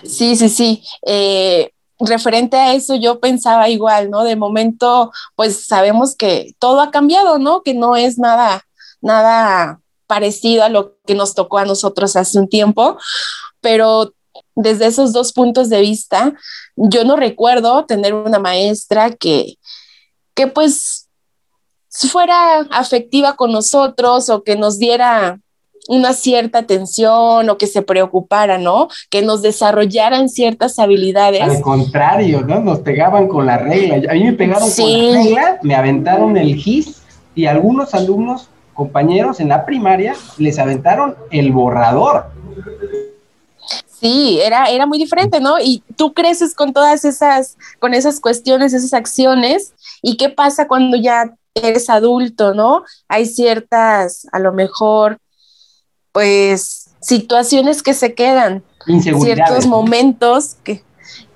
Sí, 0.03 0.35
sí, 0.35 0.49
sí. 0.49 0.83
Eh, 1.05 1.71
referente 1.99 2.57
a 2.57 2.73
eso, 2.73 2.95
yo 2.95 3.19
pensaba 3.19 3.69
igual, 3.69 4.09
¿no? 4.09 4.23
De 4.23 4.35
momento, 4.35 5.11
pues 5.35 5.65
sabemos 5.65 6.15
que 6.15 6.55
todo 6.59 6.81
ha 6.81 6.91
cambiado, 6.91 7.39
¿no? 7.39 7.61
Que 7.61 7.73
no 7.73 7.95
es 7.95 8.17
nada, 8.17 8.65
nada 9.01 9.79
parecido 10.07 10.63
a 10.63 10.69
lo 10.69 10.97
que 11.05 11.15
nos 11.15 11.35
tocó 11.35 11.57
a 11.57 11.65
nosotros 11.65 12.15
hace 12.15 12.37
un 12.37 12.49
tiempo, 12.49 12.97
pero 13.61 14.13
desde 14.55 14.87
esos 14.87 15.13
dos 15.13 15.31
puntos 15.31 15.69
de 15.69 15.81
vista, 15.81 16.33
yo 16.75 17.05
no 17.05 17.15
recuerdo 17.15 17.85
tener 17.85 18.13
una 18.13 18.39
maestra 18.39 19.11
que, 19.11 19.57
que 20.33 20.47
pues 20.47 21.07
fuera 21.89 22.61
afectiva 22.71 23.35
con 23.35 23.51
nosotros 23.51 24.29
o 24.29 24.43
que 24.43 24.55
nos 24.55 24.77
diera 24.77 25.39
una 25.87 26.13
cierta 26.13 26.59
atención 26.59 27.49
o 27.49 27.57
que 27.57 27.67
se 27.67 27.81
preocupara, 27.81 28.57
¿no? 28.57 28.87
Que 29.09 29.21
nos 29.21 29.41
desarrollaran 29.41 30.29
ciertas 30.29 30.79
habilidades. 30.79 31.41
Al 31.41 31.61
contrario, 31.61 32.41
¿no? 32.41 32.59
Nos 32.59 32.79
pegaban 32.79 33.27
con 33.27 33.45
la 33.45 33.57
regla. 33.57 34.11
A 34.11 34.13
mí 34.13 34.23
me 34.23 34.33
pegaron 34.33 34.69
con 34.69 35.13
la 35.13 35.23
regla, 35.23 35.59
me 35.63 35.75
aventaron 35.75 36.37
el 36.37 36.55
GIS 36.55 37.01
y 37.35 37.45
algunos 37.45 37.93
alumnos, 37.93 38.49
compañeros 38.73 39.39
en 39.39 39.49
la 39.49 39.65
primaria, 39.65 40.15
les 40.37 40.59
aventaron 40.59 41.15
el 41.29 41.51
borrador. 41.51 42.25
Sí, 43.99 44.39
era, 44.41 44.65
era 44.65 44.87
muy 44.87 44.97
diferente, 44.97 45.39
¿no? 45.39 45.59
Y 45.59 45.83
tú 45.95 46.13
creces 46.13 46.55
con 46.55 46.73
todas 46.73 47.05
esas, 47.05 47.57
con 47.79 47.93
esas 47.93 48.19
cuestiones, 48.19 48.73
esas 48.73 48.93
acciones, 48.93 49.73
¿y 50.01 50.17
qué 50.17 50.29
pasa 50.29 50.67
cuando 50.67 50.97
ya 50.97 51.35
eres 51.53 51.89
adulto, 51.89 52.53
¿no? 52.53 52.83
Hay 53.07 53.25
ciertas, 53.25 54.27
a 54.31 54.39
lo 54.39 54.53
mejor, 54.53 55.17
pues, 56.11 56.89
situaciones 56.99 57.83
que 57.83 57.93
se 57.93 58.13
quedan, 58.13 58.63
ciertos 59.21 59.65
momentos 59.67 60.57
que, 60.63 60.83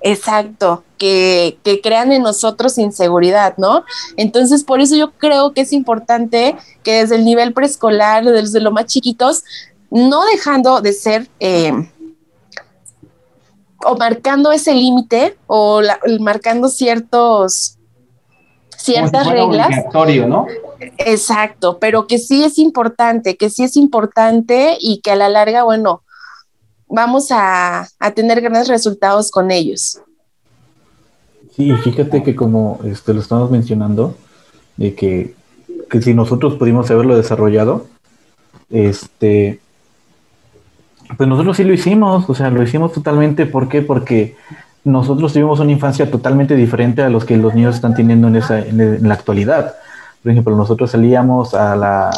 exacto, 0.00 0.84
que, 0.98 1.58
que, 1.62 1.80
crean 1.80 2.12
en 2.12 2.22
nosotros 2.22 2.78
inseguridad, 2.78 3.56
¿no? 3.58 3.84
Entonces, 4.16 4.64
por 4.64 4.80
eso 4.80 4.96
yo 4.96 5.12
creo 5.12 5.52
que 5.52 5.62
es 5.62 5.72
importante 5.72 6.56
que 6.82 7.00
desde 7.00 7.16
el 7.16 7.24
nivel 7.24 7.52
preescolar, 7.52 8.24
desde 8.24 8.60
lo 8.60 8.70
más 8.70 8.86
chiquitos, 8.86 9.44
no 9.90 10.24
dejando 10.24 10.80
de 10.80 10.92
ser... 10.92 11.28
Eh, 11.40 11.72
o 13.84 13.96
marcando 13.96 14.52
ese 14.52 14.74
límite 14.74 15.36
o 15.46 15.80
marcando 16.18 16.68
ciertos 16.68 17.75
ciertas 18.76 19.26
reglas. 19.26 19.70
¿no? 20.26 20.46
Exacto, 20.98 21.78
pero 21.80 22.06
que 22.06 22.18
sí 22.18 22.44
es 22.44 22.58
importante, 22.58 23.36
que 23.36 23.50
sí 23.50 23.64
es 23.64 23.76
importante 23.76 24.76
y 24.80 25.00
que 25.00 25.12
a 25.12 25.16
la 25.16 25.28
larga, 25.28 25.64
bueno, 25.64 26.02
vamos 26.88 27.28
a, 27.30 27.88
tener 28.14 28.40
grandes 28.40 28.68
resultados 28.68 29.30
con 29.30 29.50
ellos. 29.50 30.00
Sí, 31.54 31.72
fíjate 31.72 32.22
que 32.22 32.36
como 32.36 32.80
este, 32.84 33.14
lo 33.14 33.20
estamos 33.20 33.50
mencionando, 33.50 34.14
de 34.76 34.94
que, 34.94 35.34
que 35.88 36.02
si 36.02 36.12
nosotros 36.12 36.56
pudimos 36.56 36.90
haberlo 36.90 37.16
desarrollado, 37.16 37.86
este, 38.68 39.60
pues 41.16 41.28
nosotros 41.28 41.56
sí 41.56 41.64
lo 41.64 41.72
hicimos, 41.72 42.28
o 42.28 42.34
sea, 42.34 42.50
lo 42.50 42.62
hicimos 42.62 42.92
totalmente, 42.92 43.46
¿por 43.46 43.68
qué? 43.68 43.80
Porque 43.80 44.36
nosotros 44.86 45.32
tuvimos 45.32 45.58
una 45.58 45.72
infancia 45.72 46.08
totalmente 46.08 46.54
diferente 46.54 47.02
a 47.02 47.08
los 47.08 47.24
que 47.24 47.36
los 47.36 47.52
niños 47.56 47.74
están 47.74 47.96
teniendo 47.96 48.28
en, 48.28 48.36
esa, 48.36 48.60
en, 48.60 49.08
la 49.08 49.14
actualidad. 49.14 49.74
Por 50.22 50.30
ejemplo, 50.30 50.54
nosotros 50.54 50.92
salíamos 50.92 51.54
a 51.54 51.74
la 51.74 52.10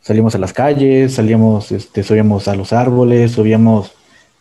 salimos 0.00 0.34
a 0.34 0.38
las 0.38 0.54
calles, 0.54 1.14
salíamos, 1.14 1.72
este, 1.72 2.02
subíamos 2.02 2.48
a 2.48 2.54
los 2.54 2.72
árboles, 2.72 3.32
subíamos, 3.32 3.92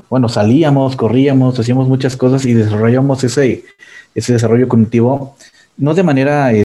bueno, 0.10 0.30
salíamos, 0.30 0.96
corríamos, 0.96 1.60
hacíamos 1.60 1.90
muchas 1.90 2.16
cosas 2.16 2.46
y 2.46 2.54
desarrollamos 2.54 3.26
ese, 3.26 3.66
ese 4.16 4.32
desarrollo 4.32 4.70
cognitivo, 4.70 5.36
no 5.76 5.94
de 5.94 6.04
manera 6.04 6.54
eh, 6.54 6.64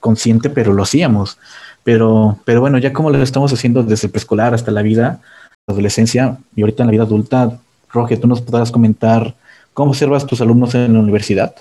consciente, 0.00 0.50
pero 0.50 0.74
lo 0.74 0.82
hacíamos. 0.82 1.38
Pero, 1.82 2.38
pero 2.44 2.60
bueno, 2.60 2.76
ya 2.76 2.92
como 2.92 3.10
lo 3.10 3.22
estamos 3.22 3.54
haciendo 3.54 3.82
desde 3.82 4.08
el 4.08 4.10
preescolar 4.10 4.52
hasta 4.52 4.70
la 4.70 4.82
vida, 4.82 5.22
la 5.66 5.72
adolescencia 5.72 6.36
y 6.54 6.60
ahorita 6.60 6.82
en 6.82 6.88
la 6.88 6.92
vida 6.92 7.04
adulta, 7.04 7.58
Roger, 7.92 8.20
¿tú 8.20 8.28
nos 8.28 8.40
podrás 8.40 8.70
comentar 8.70 9.34
cómo 9.74 9.90
observas 9.90 10.26
tus 10.26 10.40
alumnos 10.40 10.74
en 10.74 10.92
la 10.92 11.00
universidad? 11.00 11.54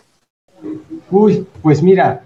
Uy, 1.09 1.45
pues 1.61 1.81
mira, 1.81 2.21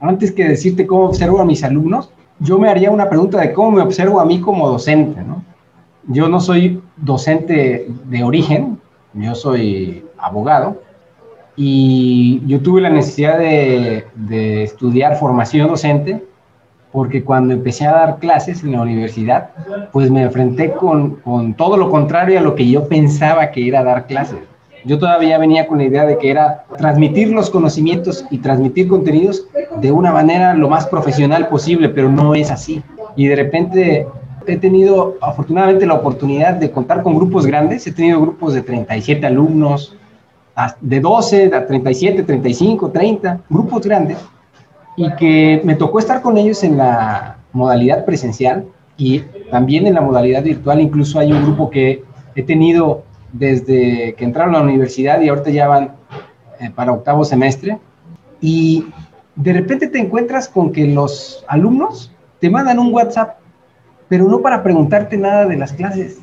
antes 0.00 0.32
que 0.32 0.48
decirte 0.48 0.86
cómo 0.86 1.06
observo 1.06 1.40
a 1.40 1.44
mis 1.44 1.64
alumnos, 1.64 2.10
yo 2.38 2.58
me 2.58 2.68
haría 2.68 2.90
una 2.90 3.08
pregunta 3.08 3.40
de 3.40 3.52
cómo 3.52 3.72
me 3.72 3.82
observo 3.82 4.20
a 4.20 4.24
mí 4.24 4.40
como 4.40 4.68
docente, 4.68 5.22
¿no? 5.22 5.42
Yo 6.06 6.28
no 6.28 6.40
soy 6.40 6.80
docente 6.96 7.88
de 8.04 8.24
origen, 8.24 8.78
yo 9.14 9.34
soy 9.34 10.04
abogado 10.16 10.80
y 11.56 12.40
yo 12.46 12.60
tuve 12.60 12.80
la 12.80 12.90
necesidad 12.90 13.38
de 13.38 14.62
estudiar 14.62 15.18
formación 15.18 15.68
docente 15.68 16.27
porque 16.92 17.22
cuando 17.22 17.54
empecé 17.54 17.86
a 17.86 17.92
dar 17.92 18.18
clases 18.18 18.62
en 18.62 18.72
la 18.72 18.82
universidad, 18.82 19.50
pues 19.92 20.10
me 20.10 20.22
enfrenté 20.22 20.72
con, 20.72 21.16
con, 21.16 21.54
todo 21.54 21.76
lo 21.76 21.90
contrario 21.90 22.38
a 22.38 22.42
lo 22.42 22.54
que 22.54 22.68
yo 22.68 22.88
pensaba 22.88 23.50
que 23.50 23.68
era 23.68 23.84
dar 23.84 24.06
clases. 24.06 24.38
Yo 24.84 24.98
todavía 24.98 25.38
venía 25.38 25.66
con 25.66 25.78
la 25.78 25.84
idea 25.84 26.06
de 26.06 26.18
que 26.18 26.30
era 26.30 26.64
transmitir 26.78 27.30
los 27.30 27.50
conocimientos 27.50 28.24
y 28.30 28.38
transmitir 28.38 28.88
contenidos 28.88 29.46
de 29.80 29.92
una 29.92 30.12
manera 30.12 30.54
lo 30.54 30.68
más 30.68 30.86
profesional 30.86 31.48
posible, 31.48 31.88
pero 31.88 32.10
no 32.10 32.34
es 32.34 32.50
así. 32.50 32.82
Y 33.16 33.26
de 33.26 33.36
repente 33.36 34.06
he 34.46 34.56
tenido 34.56 35.16
afortunadamente 35.20 35.84
la 35.86 35.94
oportunidad 35.94 36.54
de 36.54 36.70
contar 36.70 37.02
con 37.02 37.16
grupos 37.16 37.46
grandes, 37.46 37.86
he 37.86 37.92
tenido 37.92 38.20
grupos 38.20 38.54
de 38.54 38.62
37 38.62 39.26
alumnos, 39.26 39.94
de 40.80 41.00
12 41.00 41.50
a 41.54 41.66
37, 41.66 42.22
35, 42.22 42.90
30, 42.90 43.40
grupos 43.48 43.86
grandes, 43.86 44.18
y 44.98 45.14
que 45.14 45.60
me 45.62 45.76
tocó 45.76 46.00
estar 46.00 46.22
con 46.22 46.36
ellos 46.36 46.64
en 46.64 46.76
la 46.76 47.38
modalidad 47.52 48.04
presencial 48.04 48.66
y 48.96 49.20
también 49.48 49.86
en 49.86 49.94
la 49.94 50.00
modalidad 50.00 50.42
virtual. 50.42 50.80
Incluso 50.80 51.20
hay 51.20 51.32
un 51.32 51.40
grupo 51.44 51.70
que 51.70 52.02
he 52.34 52.42
tenido 52.42 53.04
desde 53.32 54.14
que 54.14 54.24
entraron 54.24 54.56
a 54.56 54.58
la 54.58 54.64
universidad 54.64 55.20
y 55.20 55.28
ahorita 55.28 55.50
ya 55.50 55.68
van 55.68 55.92
eh, 56.58 56.70
para 56.74 56.92
octavo 56.92 57.24
semestre. 57.24 57.78
Y 58.40 58.86
de 59.36 59.52
repente 59.52 59.86
te 59.86 60.00
encuentras 60.00 60.48
con 60.48 60.72
que 60.72 60.88
los 60.88 61.44
alumnos 61.46 62.12
te 62.40 62.50
mandan 62.50 62.80
un 62.80 62.92
WhatsApp, 62.92 63.38
pero 64.08 64.26
no 64.26 64.40
para 64.40 64.64
preguntarte 64.64 65.16
nada 65.16 65.46
de 65.46 65.58
las 65.58 65.72
clases. 65.74 66.18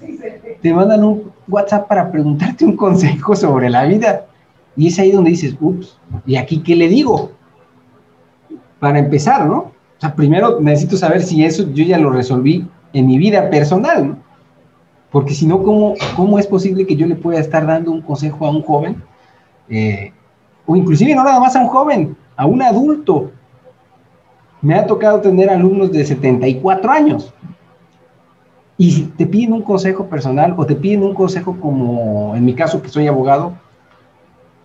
Te 0.61 0.73
mandan 0.73 1.01
un 1.01 1.31
WhatsApp 1.47 1.87
para 1.87 2.11
preguntarte 2.11 2.65
un 2.65 2.75
consejo 2.75 3.37
sobre 3.37 3.69
la 3.69 3.85
vida. 3.85 4.25
Y 4.75 4.87
es 4.87 4.99
ahí 4.99 5.11
donde 5.11 5.29
dices, 5.29 5.55
ups, 5.61 5.97
¿y 6.25 6.35
aquí 6.35 6.61
qué 6.61 6.75
le 6.75 6.89
digo? 6.89 7.31
Para 8.79 8.99
empezar, 8.99 9.45
¿no? 9.45 9.57
O 9.57 10.01
sea, 10.01 10.13
primero 10.13 10.59
necesito 10.59 10.97
saber 10.97 11.23
si 11.23 11.43
eso 11.43 11.71
yo 11.73 11.83
ya 11.83 11.97
lo 11.97 12.11
resolví 12.11 12.67
en 12.93 13.07
mi 13.07 13.17
vida 13.17 13.49
personal, 13.49 14.07
¿no? 14.07 14.17
Porque 15.11 15.33
si 15.33 15.45
no, 15.45 15.63
¿cómo, 15.63 15.93
¿cómo 16.15 16.39
es 16.39 16.47
posible 16.47 16.85
que 16.85 16.95
yo 16.95 17.07
le 17.07 17.15
pueda 17.15 17.39
estar 17.39 17.65
dando 17.65 17.91
un 17.91 18.01
consejo 18.01 18.45
a 18.45 18.49
un 18.49 18.61
joven? 18.61 19.01
Eh, 19.69 20.11
o 20.65 20.75
inclusive 20.75 21.15
no 21.15 21.23
nada 21.23 21.39
más 21.39 21.55
a 21.55 21.61
un 21.61 21.67
joven, 21.67 22.17
a 22.35 22.45
un 22.45 22.61
adulto. 22.61 23.31
Me 24.61 24.75
ha 24.75 24.85
tocado 24.85 25.21
tener 25.21 25.49
alumnos 25.49 25.91
de 25.91 26.05
74 26.05 26.91
años. 26.91 27.33
Y 28.77 28.91
si 28.91 29.03
te 29.03 29.25
piden 29.25 29.53
un 29.53 29.61
consejo 29.61 30.07
personal 30.07 30.53
o 30.57 30.65
te 30.65 30.75
piden 30.75 31.03
un 31.03 31.13
consejo 31.13 31.57
como, 31.61 32.35
en 32.35 32.43
mi 32.43 32.53
caso 32.53 32.81
que 32.81 32.89
soy 32.89 33.07
abogado, 33.07 33.53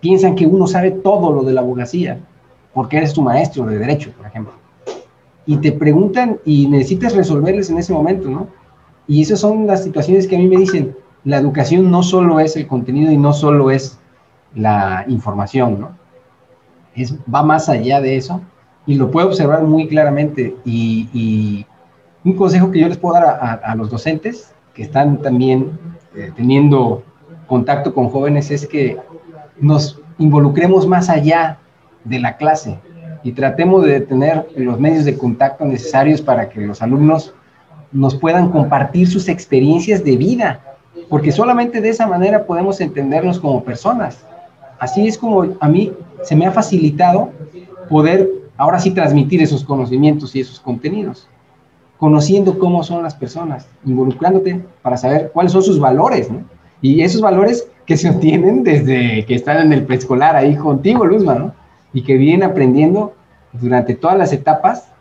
piensan 0.01 0.35
que 0.35 0.47
uno 0.47 0.67
sabe 0.67 0.91
todo 0.91 1.31
lo 1.31 1.43
de 1.43 1.53
la 1.53 1.61
abogacía 1.61 2.19
porque 2.73 2.97
eres 2.97 3.13
tu 3.13 3.21
maestro 3.21 3.65
de 3.65 3.77
derecho, 3.77 4.11
por 4.17 4.25
ejemplo. 4.25 4.53
Y 5.45 5.57
te 5.57 5.71
preguntan 5.71 6.39
y 6.45 6.67
necesitas 6.67 7.15
resolverles 7.15 7.69
en 7.69 7.77
ese 7.77 7.93
momento, 7.93 8.29
¿no? 8.29 8.47
Y 9.07 9.21
esas 9.21 9.39
son 9.39 9.67
las 9.67 9.83
situaciones 9.83 10.27
que 10.27 10.35
a 10.35 10.39
mí 10.39 10.47
me 10.47 10.57
dicen, 10.57 10.95
la 11.23 11.37
educación 11.37 11.91
no 11.91 12.03
solo 12.03 12.39
es 12.39 12.55
el 12.55 12.67
contenido 12.67 13.11
y 13.11 13.17
no 13.17 13.33
solo 13.33 13.71
es 13.71 13.99
la 14.55 15.05
información, 15.07 15.79
¿no? 15.79 15.97
Es, 16.95 17.15
va 17.33 17.43
más 17.43 17.69
allá 17.69 18.01
de 18.01 18.17
eso 18.17 18.41
y 18.85 18.95
lo 18.95 19.11
puedo 19.11 19.27
observar 19.27 19.63
muy 19.63 19.87
claramente. 19.87 20.55
Y, 20.65 21.65
un 22.23 22.33
consejo 22.33 22.69
que 22.69 22.79
yo 22.79 22.87
les 22.87 22.99
puedo 22.99 23.15
dar 23.15 23.59
a, 23.63 23.75
los 23.75 23.89
docentes 23.89 24.53
que 24.75 24.83
están 24.83 25.23
también 25.23 25.71
eh, 26.15 26.31
teniendo 26.35 27.03
contacto 27.47 27.95
con 27.95 28.09
jóvenes 28.09 28.51
es 28.51 28.67
que 28.67 28.99
nos 29.59 29.99
involucremos 30.19 30.85
más 30.85 31.09
allá 31.09 31.57
de 32.03 32.19
la 32.19 32.37
clase 32.37 32.79
y 33.23 33.31
tratemos 33.33 33.85
de 33.85 34.01
tener 34.01 34.47
los 34.55 34.79
medios 34.79 35.05
de 35.05 35.17
contacto 35.17 35.65
necesarios 35.65 36.21
para 36.21 36.49
que 36.49 36.61
los 36.61 36.81
alumnos 36.81 37.33
nos 37.91 38.15
puedan 38.15 38.49
compartir 38.49 39.07
sus 39.07 39.27
experiencias 39.27 40.03
de 40.03 40.17
vida, 40.17 40.61
porque 41.09 41.31
solamente 41.31 41.81
de 41.81 41.89
esa 41.89 42.07
manera 42.07 42.45
podemos 42.45 42.79
entendernos 42.81 43.39
como 43.39 43.63
personas. 43.63 44.25
Así 44.79 45.07
es 45.07 45.17
como 45.17 45.55
a 45.59 45.67
mí 45.67 45.93
se 46.23 46.35
me 46.35 46.45
ha 46.45 46.51
facilitado 46.51 47.29
poder 47.89 48.29
ahora 48.57 48.79
sí 48.79 48.91
transmitir 48.91 49.41
esos 49.41 49.63
conocimientos 49.63 50.35
y 50.35 50.39
esos 50.39 50.59
contenidos, 50.59 51.27
conociendo 51.97 52.57
cómo 52.57 52.83
son 52.83 53.03
las 53.03 53.13
personas, 53.13 53.67
involucrándote 53.85 54.61
para 54.81 54.97
saber 54.97 55.31
cuáles 55.33 55.51
son 55.51 55.63
sus 55.63 55.79
valores. 55.79 56.29
Y 56.81 57.01
esos 57.01 57.21
valores 57.21 57.67
que 57.85 57.97
se 57.97 58.09
obtienen 58.09 58.63
desde 58.63 59.25
que 59.25 59.35
están 59.35 59.57
en 59.65 59.73
el 59.73 59.83
preescolar 59.83 60.35
ahí 60.35 60.55
contigo, 60.55 61.05
Luzma, 61.05 61.35
¿no? 61.35 61.60
Y 61.93 62.03
que 62.03 62.17
vienen 62.17 62.49
aprendiendo 62.49 63.13
durante 63.53 63.95
todas 63.95 64.17
las 64.17 64.33
etapas 64.33 64.91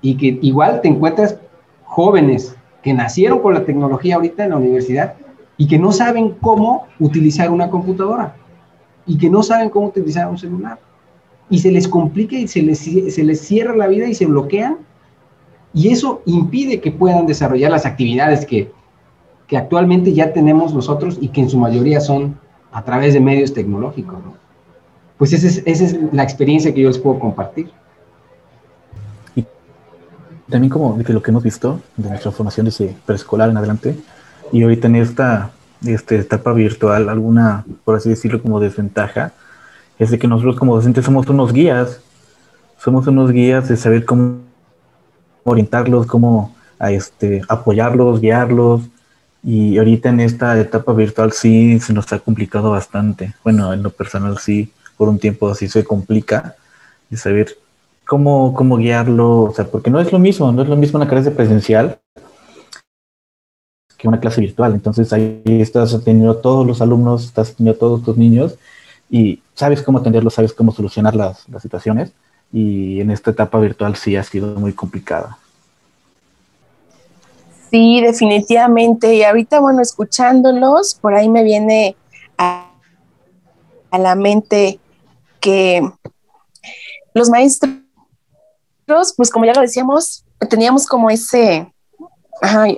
y 0.00 0.16
que 0.16 0.38
igual 0.42 0.80
te 0.80 0.88
encuentras 0.88 1.38
jóvenes 1.84 2.56
que 2.82 2.94
nacieron 2.94 3.40
con 3.40 3.54
la 3.54 3.64
tecnología 3.64 4.16
ahorita 4.16 4.44
en 4.44 4.50
la 4.50 4.56
universidad 4.56 5.14
y 5.56 5.66
que 5.66 5.78
no 5.78 5.92
saben 5.92 6.36
cómo 6.40 6.86
utilizar 7.00 7.50
una 7.50 7.70
computadora 7.70 8.36
y 9.06 9.18
que 9.18 9.30
no 9.30 9.42
saben 9.42 9.70
cómo 9.70 9.88
utilizar 9.88 10.28
un 10.28 10.38
celular. 10.38 10.78
Y 11.48 11.60
se 11.60 11.70
les 11.70 11.88
complica 11.88 12.36
y 12.36 12.48
se 12.48 12.62
les, 12.62 12.78
se 12.78 13.24
les 13.24 13.40
cierra 13.40 13.76
la 13.76 13.86
vida 13.86 14.06
y 14.06 14.14
se 14.14 14.26
bloquean. 14.26 14.78
Y 15.72 15.88
eso 15.88 16.22
impide 16.26 16.80
que 16.80 16.90
puedan 16.90 17.26
desarrollar 17.26 17.70
las 17.70 17.86
actividades 17.86 18.44
que, 18.44 18.72
que 19.46 19.56
actualmente 19.56 20.12
ya 20.12 20.32
tenemos 20.32 20.74
nosotros 20.74 21.18
y 21.20 21.28
que 21.28 21.42
en 21.42 21.50
su 21.50 21.58
mayoría 21.58 22.00
son 22.00 22.38
a 22.72 22.84
través 22.84 23.14
de 23.14 23.20
medios 23.20 23.52
tecnológicos. 23.52 24.14
¿no? 24.14 24.45
Pues 25.18 25.32
esa 25.32 25.46
es, 25.46 25.62
esa 25.64 25.84
es 25.84 25.96
la 26.12 26.22
experiencia 26.22 26.72
que 26.74 26.82
yo 26.82 26.88
les 26.88 26.98
puedo 26.98 27.18
compartir. 27.18 27.70
Y 29.34 29.44
también 30.50 30.70
como 30.70 30.96
de 30.96 31.12
lo 31.12 31.22
que 31.22 31.30
hemos 31.30 31.42
visto 31.42 31.80
de 31.96 32.08
nuestra 32.08 32.30
formación 32.30 32.66
desde 32.66 32.94
preescolar 33.06 33.50
en 33.50 33.56
adelante, 33.56 33.96
y 34.52 34.62
ahorita 34.62 34.86
en 34.86 34.96
esta 34.96 35.50
este, 35.84 36.16
etapa 36.16 36.52
virtual, 36.52 37.08
alguna, 37.08 37.64
por 37.84 37.96
así 37.96 38.08
decirlo, 38.08 38.40
como 38.40 38.60
desventaja, 38.60 39.32
es 39.98 40.10
de 40.10 40.18
que 40.18 40.28
nosotros 40.28 40.56
como 40.56 40.76
docentes 40.76 41.04
somos 41.04 41.26
unos 41.28 41.52
guías, 41.52 42.00
somos 42.78 43.06
unos 43.06 43.32
guías 43.32 43.68
de 43.68 43.76
saber 43.76 44.04
cómo 44.04 44.38
orientarlos, 45.44 46.06
cómo 46.06 46.54
este, 46.80 47.42
apoyarlos, 47.48 48.20
guiarlos, 48.20 48.82
y 49.42 49.78
ahorita 49.78 50.08
en 50.08 50.20
esta 50.20 50.58
etapa 50.58 50.92
virtual 50.92 51.32
sí 51.32 51.78
se 51.80 51.92
nos 51.92 52.12
ha 52.12 52.18
complicado 52.18 52.70
bastante. 52.70 53.34
Bueno, 53.44 53.72
en 53.72 53.82
lo 53.82 53.90
personal 53.90 54.38
sí, 54.38 54.72
por 54.96 55.08
un 55.08 55.18
tiempo 55.18 55.48
así 55.48 55.68
se 55.68 55.84
complica 55.84 56.56
y 57.10 57.16
saber 57.16 57.56
cómo, 58.06 58.54
cómo 58.54 58.78
guiarlo, 58.78 59.42
o 59.42 59.54
sea, 59.54 59.66
porque 59.66 59.90
no 59.90 60.00
es 60.00 60.12
lo 60.12 60.18
mismo, 60.18 60.52
no 60.52 60.62
es 60.62 60.68
lo 60.68 60.76
mismo 60.76 60.98
una 60.98 61.08
clase 61.08 61.30
presencial 61.30 61.98
que 63.96 64.08
una 64.08 64.20
clase 64.20 64.40
virtual. 64.40 64.74
Entonces 64.74 65.12
ahí 65.12 65.42
estás 65.44 65.94
atendiendo 65.94 66.32
a 66.32 66.42
todos 66.42 66.66
los 66.66 66.80
alumnos, 66.80 67.24
estás 67.24 67.50
atendiendo 67.50 67.76
a 67.76 67.80
todos 67.80 68.04
tus 68.04 68.16
niños 68.16 68.56
y 69.10 69.40
sabes 69.54 69.82
cómo 69.82 69.98
atenderlos, 69.98 70.34
sabes 70.34 70.52
cómo 70.52 70.72
solucionar 70.72 71.14
las, 71.14 71.48
las 71.48 71.62
situaciones. 71.62 72.12
Y 72.52 73.00
en 73.00 73.10
esta 73.10 73.32
etapa 73.32 73.58
virtual 73.58 73.96
sí 73.96 74.16
ha 74.16 74.22
sido 74.22 74.54
muy 74.58 74.72
complicada. 74.72 75.38
Sí, 77.70 78.00
definitivamente. 78.00 79.14
Y 79.14 79.24
ahorita, 79.24 79.58
bueno, 79.60 79.82
escuchándolos, 79.82 80.94
por 80.94 81.14
ahí 81.14 81.28
me 81.28 81.42
viene 81.42 81.96
a, 82.38 82.70
a 83.90 83.98
la 83.98 84.14
mente 84.14 84.78
que 85.40 85.82
los 87.14 87.30
maestros, 87.30 87.74
pues 89.16 89.30
como 89.30 89.44
ya 89.46 89.54
lo 89.54 89.62
decíamos, 89.62 90.24
teníamos 90.50 90.86
como 90.86 91.10
ese, 91.10 91.72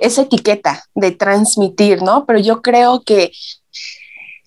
esa 0.01 0.21
etiqueta 0.21 0.83
de 0.95 1.11
transmitir, 1.11 2.01
¿no? 2.01 2.25
Pero 2.25 2.39
yo 2.39 2.61
creo 2.61 3.01
que 3.01 3.31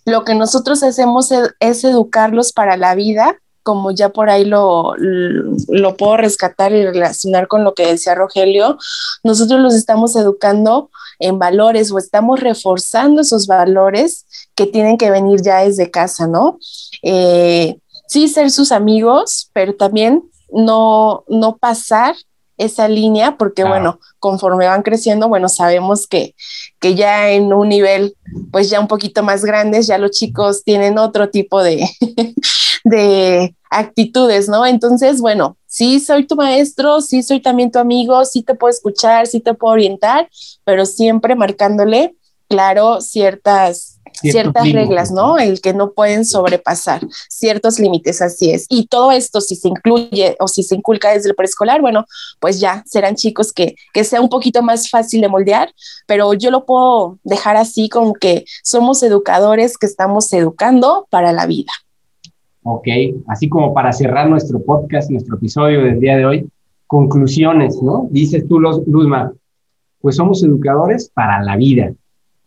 lo 0.05 0.25
que 0.25 0.35
nosotros 0.35 0.83
hacemos 0.83 1.31
es, 1.61 1.85
educarlos 1.85 2.53
para 2.53 2.77
la 2.77 2.95
vida, 2.95 3.39
como 3.63 3.93
ya 3.93 4.09
por 4.09 4.29
ahí 4.29 4.45
lo, 4.45 4.95
lo, 4.99 5.97
puedo 5.97 6.17
rescatar 6.17 6.73
y 6.73 6.85
relacionar 6.85 7.47
con 7.47 7.63
lo 7.63 7.75
que 7.75 7.87
decía 7.87 8.17
Rogelio, 8.17 8.77
nosotros 9.23 9.61
los 9.61 9.75
estamos 9.75 10.17
educando 10.17 10.91
en 11.21 11.39
valores 11.39 11.93
o 11.93 11.99
estamos 11.99 12.41
reforzando 12.41 13.21
esos 13.21 13.47
valores 13.47 14.27
que 14.57 14.67
tienen 14.67 14.99
que 14.99 15.13
venir 15.13 15.43
ya 15.43 15.59
desde 15.59 15.93
casa, 15.93 16.27
¿no? 16.27 16.59
Eh, 17.03 17.79
sí 18.13 18.29
ser 18.29 18.51
sus 18.51 18.73
amigos, 18.73 19.51
pero 19.55 19.75
también 19.75 20.23
no, 20.51 21.25
no 21.29 21.57
pasar 21.57 22.15
esa 22.59 22.87
línea, 22.87 23.39
porque 23.39 23.65
bueno, 23.65 23.99
conforme 24.19 24.67
van 24.67 24.83
creciendo, 24.83 25.29
bueno, 25.29 25.49
sabemos 25.49 26.07
que, 26.07 26.35
que 26.79 26.95
ya 26.95 27.31
en 27.31 27.53
un 27.53 27.71
nivel, 27.71 28.15
pues 28.53 28.69
ya 28.69 28.79
un 28.79 28.87
poquito 28.87 29.23
más 29.23 29.45
grandes, 29.45 29.87
ya 29.87 29.99
los 29.99 30.13
chicos 30.13 30.63
tienen 30.63 30.99
otro 30.99 31.31
tipo 31.31 31.63
de, 31.63 31.89
de 32.85 33.57
actitudes, 33.71 34.49
¿no? 34.49 34.67
Entonces, 34.67 35.21
bueno, 35.21 35.57
sí 35.67 35.99
soy 35.99 36.27
tu 36.27 36.37
maestro, 36.37 37.01
sí 37.01 37.23
soy 37.23 37.41
también 37.41 37.73
tu 37.73 37.79
amigo, 37.79 38.25
sí 38.27 38.43
te 38.43 38.55
puedo 38.55 38.71
escuchar, 38.71 39.27
sí 39.27 39.41
te 39.41 39.55
puedo 39.55 39.73
orientar, 39.73 40.29
pero 40.65 40.85
siempre 40.85 41.35
marcándole, 41.35 42.15
claro, 42.49 43.01
ciertas 43.01 43.92
ciertas 44.31 44.73
reglas, 44.73 45.11
¿no? 45.11 45.39
El 45.39 45.61
que 45.61 45.75
no 45.75 45.93
pueden 45.93 46.25
sobrepasar 46.25 47.03
ciertos 47.29 47.79
límites, 47.79 48.23
así 48.23 48.51
es. 48.51 48.67
Y 48.69 48.87
todo 48.87 49.13
esto, 49.13 49.41
si 49.41 49.57
se 49.57 49.69
incluye 49.69 50.37
o 50.39 50.49
si 50.49 50.63
se 50.63 50.77
inculca 50.77 51.13
desde 51.13 51.31
el 51.31 51.35
preescolar, 51.35 51.81
bueno, 51.81 52.07
pues 52.41 52.61
ya 52.61 52.83
serán 52.87 53.17
chicos 53.17 53.53
que, 53.53 53.75
que 53.93 54.05
sea 54.05 54.21
un 54.21 54.29
poquito 54.29 54.63
más 54.63 54.89
fácil 54.89 55.21
de 55.21 55.29
moldear, 55.29 55.73
pero 56.07 56.35
yo 56.35 56.51
lo 56.51 56.65
puedo 56.65 57.19
dejar 57.25 57.57
así 57.57 57.89
como 57.89 58.15
que 58.15 58.45
somos 58.63 59.03
educadores 59.03 59.77
que 59.77 59.87
estamos 59.87 60.33
educando 60.33 61.07
para 61.11 61.33
la 61.33 61.47
vida. 61.47 61.73
Ok, 62.65 62.87
así 63.27 63.49
como 63.49 63.75
para 63.75 63.93
cerrar 63.93 64.29
nuestro 64.29 64.63
podcast, 64.63 65.11
nuestro 65.11 65.37
episodio 65.37 65.83
del 65.83 65.99
día 65.99 66.17
de 66.17 66.25
hoy, 66.25 66.49
conclusiones, 66.87 67.83
¿no? 67.83 68.07
Dices 68.11 68.47
tú, 68.47 68.61
Luzma, 68.61 69.33
pues 70.01 70.17
somos 70.17 70.43
educadores 70.45 71.11
para 71.13 71.43
la 71.43 71.57
vida. 71.57 71.93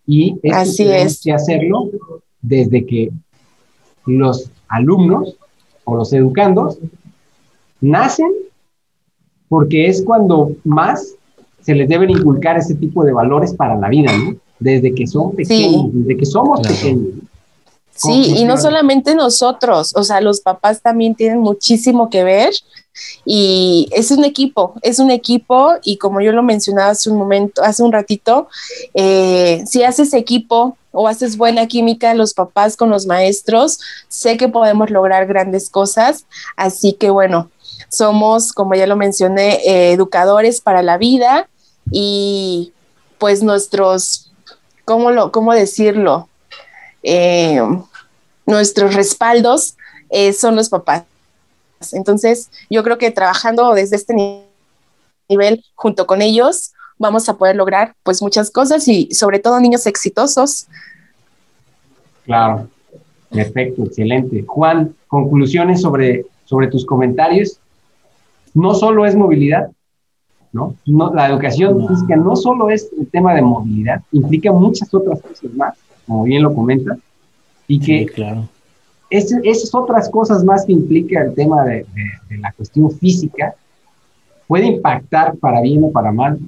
Y 0.07 0.39
Así 0.51 0.83
es. 0.83 1.21
que 1.21 1.31
hacerlo 1.31 1.89
desde 2.41 2.85
que 2.85 3.11
los 4.05 4.51
alumnos 4.67 5.35
o 5.83 5.95
los 5.95 6.13
educandos 6.13 6.77
nacen, 7.81 8.31
porque 9.49 9.87
es 9.87 10.03
cuando 10.03 10.51
más 10.63 11.15
se 11.61 11.73
les 11.73 11.89
deben 11.89 12.11
inculcar 12.11 12.57
ese 12.57 12.75
tipo 12.75 13.03
de 13.03 13.13
valores 13.13 13.53
para 13.53 13.75
la 13.75 13.89
vida, 13.89 14.15
¿no? 14.15 14.35
Desde 14.59 14.93
que 14.93 15.07
son 15.07 15.35
pequeños, 15.35 15.89
desde 15.91 16.17
que 16.17 16.25
somos 16.25 16.61
pequeños. 16.61 17.15
Sí, 17.95 18.35
y 18.37 18.43
no 18.43 18.57
solamente 18.57 19.15
nosotros, 19.15 19.93
o 19.95 20.03
sea, 20.03 20.19
los 20.19 20.41
papás 20.41 20.81
también 20.81 21.15
tienen 21.15 21.39
muchísimo 21.39 22.09
que 22.09 22.25
ver 22.25 22.53
y 23.25 23.87
es 23.91 24.11
un 24.11 24.25
equipo, 24.25 24.75
es 24.81 24.99
un 24.99 25.11
equipo 25.11 25.73
y 25.81 25.97
como 25.97 26.19
yo 26.19 26.33
lo 26.33 26.43
mencionaba 26.43 26.91
hace 26.91 27.09
un 27.09 27.17
momento, 27.17 27.63
hace 27.63 27.83
un 27.83 27.93
ratito, 27.93 28.49
eh, 28.93 29.63
si 29.65 29.83
haces 29.83 30.13
equipo 30.13 30.77
o 30.91 31.07
haces 31.07 31.37
buena 31.37 31.67
química 31.67 32.13
los 32.13 32.33
papás 32.33 32.75
con 32.75 32.89
los 32.89 33.05
maestros, 33.05 33.79
sé 34.09 34.35
que 34.35 34.49
podemos 34.49 34.89
lograr 34.89 35.25
grandes 35.25 35.69
cosas, 35.69 36.25
así 36.57 36.93
que 36.93 37.09
bueno, 37.09 37.49
somos, 37.89 38.51
como 38.51 38.75
ya 38.75 38.87
lo 38.87 38.97
mencioné, 38.97 39.55
eh, 39.65 39.91
educadores 39.93 40.59
para 40.59 40.81
la 40.81 40.97
vida 40.97 41.47
y 41.91 42.73
pues 43.19 43.41
nuestros, 43.41 44.31
¿cómo, 44.83 45.11
lo, 45.11 45.31
cómo 45.31 45.53
decirlo? 45.53 46.27
Eh, 47.07 47.61
nuestros 48.47 48.95
respaldos 48.95 49.77
son 50.37 50.55
los 50.55 50.69
papás. 50.69 51.03
Entonces, 51.91 52.49
yo 52.69 52.83
creo 52.83 52.97
que 52.97 53.11
trabajando 53.11 53.73
desde 53.73 53.95
este 53.95 54.15
nivel 55.29 55.63
junto 55.75 56.07
con 56.07 56.21
ellos, 56.21 56.73
vamos 56.97 57.27
a 57.29 57.37
poder 57.37 57.55
lograr 57.55 57.95
pues 58.03 58.21
muchas 58.21 58.49
cosas 58.49 58.87
y 58.87 59.09
sobre 59.11 59.39
todo 59.39 59.59
niños 59.59 59.85
exitosos. 59.85 60.67
Claro, 62.25 62.67
perfecto, 63.29 63.83
excelente. 63.83 64.43
Juan, 64.47 64.95
conclusiones 65.07 65.81
sobre, 65.81 66.25
sobre 66.45 66.67
tus 66.67 66.85
comentarios. 66.85 67.59
No 68.53 68.73
solo 68.73 69.05
es 69.05 69.15
movilidad, 69.15 69.69
¿no? 70.53 70.75
no 70.85 71.13
la 71.13 71.27
educación 71.27 71.85
física 71.87 72.15
no 72.15 72.35
solo 72.37 72.69
es 72.69 72.89
el 72.97 73.07
tema 73.07 73.33
de 73.33 73.41
movilidad, 73.41 74.01
implica 74.13 74.51
muchas 74.53 74.93
otras 74.93 75.21
cosas 75.21 75.53
más, 75.53 75.77
como 76.05 76.23
bien 76.23 76.43
lo 76.43 76.53
comentas, 76.53 76.97
y 77.67 77.79
que 77.79 78.05
claro 78.05 78.47
esas 79.09 79.73
otras 79.73 80.09
cosas 80.09 80.43
más 80.43 80.65
que 80.65 80.73
implica 80.73 81.23
el 81.23 81.33
tema 81.33 81.63
de, 81.63 81.85
la 82.29 82.51
cuestión 82.53 82.91
física 82.91 83.55
puede 84.47 84.65
impactar 84.65 85.35
para 85.37 85.61
bien 85.61 85.83
o 85.83 85.91
para 85.91 86.11
mal 86.11 86.39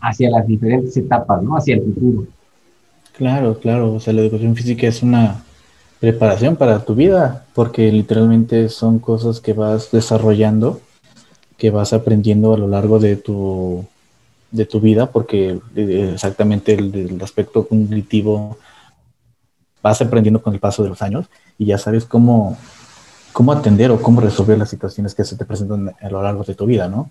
hacia 0.00 0.30
las 0.30 0.46
diferentes 0.46 0.96
etapas, 0.96 1.42
¿no? 1.42 1.56
Hacia 1.56 1.76
el 1.76 1.82
futuro. 1.82 2.26
Claro, 3.16 3.58
claro. 3.58 3.94
O 3.94 4.00
sea, 4.00 4.12
la 4.12 4.22
educación 4.22 4.56
física 4.56 4.86
es 4.86 5.02
una 5.02 5.44
preparación 6.00 6.56
para 6.56 6.84
tu 6.84 6.94
vida, 6.94 7.46
porque 7.54 7.90
literalmente 7.92 8.68
son 8.68 8.98
cosas 8.98 9.40
que 9.40 9.52
vas 9.52 9.90
desarrollando, 9.92 10.80
que 11.56 11.70
vas 11.70 11.92
aprendiendo 11.92 12.52
a 12.52 12.58
lo 12.58 12.66
largo 12.66 12.98
de 12.98 13.16
tu, 13.16 13.86
de 14.52 14.66
tu 14.66 14.80
vida, 14.80 15.10
porque 15.10 15.58
eh, 15.74 16.10
exactamente 16.14 16.74
el, 16.74 17.18
aspecto 17.22 17.66
cognitivo 17.66 18.58
vas 19.82 20.00
aprendiendo 20.00 20.42
con 20.42 20.54
el 20.54 20.60
paso 20.60 20.82
de 20.82 20.90
los 20.90 21.02
años 21.02 21.26
y 21.58 21.64
ya 21.64 21.78
sabes 21.78 22.04
cómo, 22.04 22.56
cómo 23.32 23.50
atender 23.50 23.90
o 23.90 24.00
cómo 24.00 24.20
resolver 24.20 24.58
las 24.58 24.70
situaciones 24.70 25.14
que 25.14 25.24
se 25.24 25.36
te 25.36 25.44
presentan 25.44 25.94
a 26.00 26.08
lo 26.10 26.22
largo 26.22 26.44
de 26.44 26.54
tu 26.54 26.66
vida, 26.66 26.86
¿no? 26.88 27.10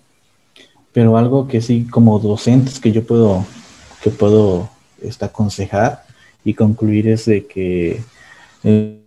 Pero 0.92 1.18
algo 1.18 1.48
que 1.48 1.60
sí, 1.60 1.86
como 1.86 2.18
docentes 2.18 2.78
que 2.78 2.92
yo 2.92 3.04
puedo, 3.04 3.44
que 4.02 4.10
puedo 4.10 4.70
este, 5.02 5.24
aconsejar 5.24 6.04
y 6.44 6.54
concluir 6.54 7.08
es 7.08 7.26
de 7.26 7.46
que 7.46 8.02
eh, 8.62 9.02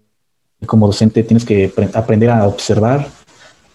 como 0.66 0.88
docente 0.88 1.24
tienes 1.24 1.46
que 1.46 1.72
aprender 1.94 2.30
a 2.30 2.48
observar, 2.48 3.08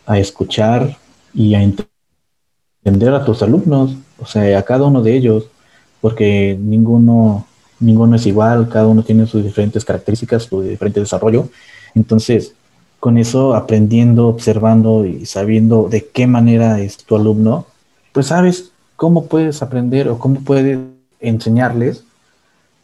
a 0.07 0.19
escuchar 0.19 0.99
y 1.33 1.55
a 1.55 1.63
entender 1.63 3.15
a 3.15 3.25
tus 3.25 3.43
alumnos, 3.43 3.95
o 4.21 4.27
sea, 4.27 4.59
a 4.59 4.63
cada 4.63 4.85
uno 4.85 5.03
de 5.03 5.17
ellos, 5.17 5.47
porque 6.01 6.57
ninguno 6.61 7.47
ninguno 7.81 8.17
es 8.17 8.27
igual, 8.27 8.69
cada 8.69 8.87
uno 8.87 9.03
tiene 9.03 9.27
sus 9.27 9.43
diferentes 9.43 9.85
características, 9.85 10.45
su 10.45 10.63
diferente 10.63 11.01
desarrollo. 11.01 11.49
Entonces, 11.95 12.55
con 13.01 13.19
eso, 13.19 13.55
aprendiendo, 13.55 14.29
observando 14.29 15.07
y 15.07 15.25
sabiendo 15.27 15.89
de 15.89 16.07
qué 16.07 16.27
manera 16.27 16.81
es 16.81 16.99
tu 16.99 17.17
alumno, 17.17 17.67
pues 18.13 18.27
sabes 18.27 18.71
cómo 18.97 19.27
puedes 19.27 19.63
aprender 19.63 20.09
o 20.09 20.19
cómo 20.19 20.41
puedes 20.41 20.79
enseñarles 21.21 22.05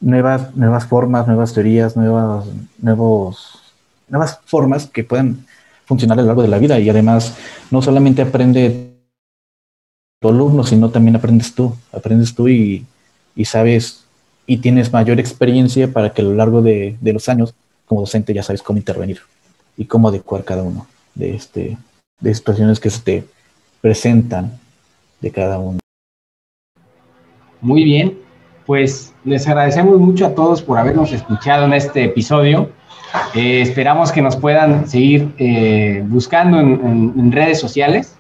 nuevas, 0.01 0.57
nuevas 0.57 0.87
formas, 0.87 1.27
nuevas 1.27 1.53
teorías, 1.53 1.96
nuevas, 1.96 2.46
nuevos, 2.79 3.61
nuevas 4.09 4.40
formas 4.46 4.87
que 4.87 5.05
puedan 5.05 5.44
funcionar 5.85 6.18
a 6.18 6.22
lo 6.22 6.29
largo 6.29 6.42
de 6.42 6.49
la 6.49 6.59
vida. 6.59 6.79
Y 6.81 6.88
además, 6.88 7.35
no 7.70 7.83
solamente 7.83 8.22
aprende 8.22 8.96
tu 10.20 10.29
alumno, 10.29 10.64
sino 10.64 10.90
también 10.90 11.16
aprendes 11.16 11.55
tú, 11.55 11.74
aprendes 11.92 12.35
tú 12.35 12.48
y, 12.48 12.87
sabes 13.44 14.05
y 14.46 14.59
tienes 14.59 14.92
mayor 14.92 15.20
experiencia 15.20 15.92
para 15.92 16.11
que 16.11 16.22
a 16.22 16.24
lo 16.24 16.35
largo 16.35 16.62
de, 16.62 16.96
los 17.02 17.29
años, 17.29 17.55
como 17.87 18.00
docente, 18.00 18.33
ya 18.33 18.42
sabes 18.42 18.62
cómo 18.62 18.79
intervenir 18.79 19.20
y 19.76 19.85
cómo 19.85 20.09
adecuar 20.09 20.44
cada 20.44 20.62
uno 20.62 20.87
de, 21.14 21.35
este, 21.35 21.76
de 22.20 22.35
situaciones 22.35 22.81
que 22.81 22.90
se 22.90 23.00
te 23.00 23.24
presentan 23.81 24.59
de 25.20 25.31
cada 25.31 25.59
uno. 25.59 25.79
Muy 27.61 27.85
bien, 27.85 28.18
pues 28.64 29.12
les 29.24 29.46
agradecemos 29.46 29.98
mucho 29.98 30.26
a 30.26 30.35
todos 30.35 30.62
por 30.62 30.79
habernos 30.79 31.12
escuchado 31.12 31.66
en 31.66 31.74
este 31.74 32.05
episodio. 32.05 32.70
Eh, 33.35 33.61
esperamos 33.61 34.12
que 34.12 34.22
nos 34.22 34.37
puedan 34.37 34.88
seguir 34.88 35.33
eh, 35.38 36.02
buscando 36.07 36.61
en 36.61 37.33
redes 37.33 37.61
sociales 37.61 38.16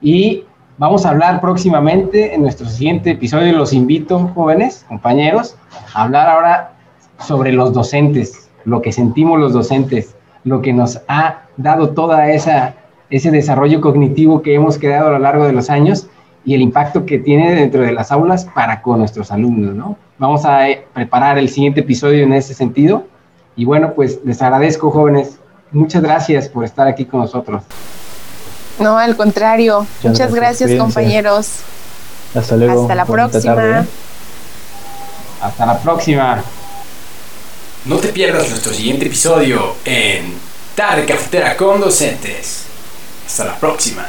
y 0.00 0.44
Vamos 0.78 1.04
a 1.04 1.10
hablar 1.10 1.40
próximamente 1.40 2.34
en 2.34 2.42
nuestro 2.42 2.68
siguiente 2.68 3.10
episodio. 3.10 3.52
Los 3.52 3.72
invito, 3.72 4.30
jóvenes, 4.34 4.84
compañeros, 4.86 5.56
a 5.92 6.04
hablar 6.04 6.28
ahora 6.28 6.72
sobre 7.18 7.52
los 7.52 7.72
docentes, 7.72 8.48
lo 8.64 8.80
que 8.80 8.92
sentimos 8.92 9.40
los 9.40 9.52
docentes, 9.52 10.14
lo 10.44 10.62
que 10.62 10.72
nos 10.72 11.00
ha 11.08 11.42
dado 11.56 11.90
toda 11.90 12.30
esa 12.30 12.76
ese 13.10 13.30
desarrollo 13.30 13.80
cognitivo 13.80 14.42
que 14.42 14.54
hemos 14.54 14.78
creado 14.78 15.08
a 15.08 15.12
lo 15.12 15.18
largo 15.18 15.46
de 15.46 15.52
los 15.52 15.68
años 15.68 16.08
y 16.44 16.54
el 16.54 16.60
impacto 16.60 17.06
que 17.06 17.18
tiene 17.18 17.54
dentro 17.54 17.82
de 17.82 17.90
las 17.90 18.12
aulas 18.12 18.44
para 18.44 18.80
con 18.80 19.00
nuestros 19.00 19.32
alumnos, 19.32 19.74
¿no? 19.74 19.96
Vamos 20.18 20.44
a 20.44 20.68
eh, 20.70 20.86
preparar 20.94 21.38
el 21.38 21.48
siguiente 21.48 21.80
episodio 21.80 22.22
en 22.22 22.32
ese 22.32 22.54
sentido. 22.54 23.04
Y 23.56 23.64
bueno, 23.64 23.94
pues 23.94 24.20
les 24.24 24.40
agradezco, 24.42 24.90
jóvenes. 24.90 25.40
Muchas 25.72 26.02
gracias 26.02 26.48
por 26.48 26.64
estar 26.64 26.86
aquí 26.86 27.04
con 27.04 27.20
nosotros. 27.20 27.64
No, 28.78 28.98
al 28.98 29.16
contrario. 29.16 29.86
Muchas, 30.02 30.32
gracias, 30.34 30.70
compañeros. 30.78 31.48
Hasta 32.34 32.56
luego. 32.56 32.82
Hasta 32.82 32.94
la 32.94 33.04
próxima. 33.04 33.86
Hasta 35.40 35.66
la 35.66 35.78
próxima. 35.78 36.42
No 37.84 37.96
te 37.96 38.08
pierdas 38.08 38.48
nuestro 38.50 38.72
siguiente 38.72 39.06
episodio 39.06 39.76
en 39.84 40.34
Tarde 40.74 41.06
Cafetera 41.06 41.56
con 41.56 41.80
Docentes. 41.80 42.64
Hasta 43.26 43.44
la 43.44 43.56
próxima. 43.56 44.06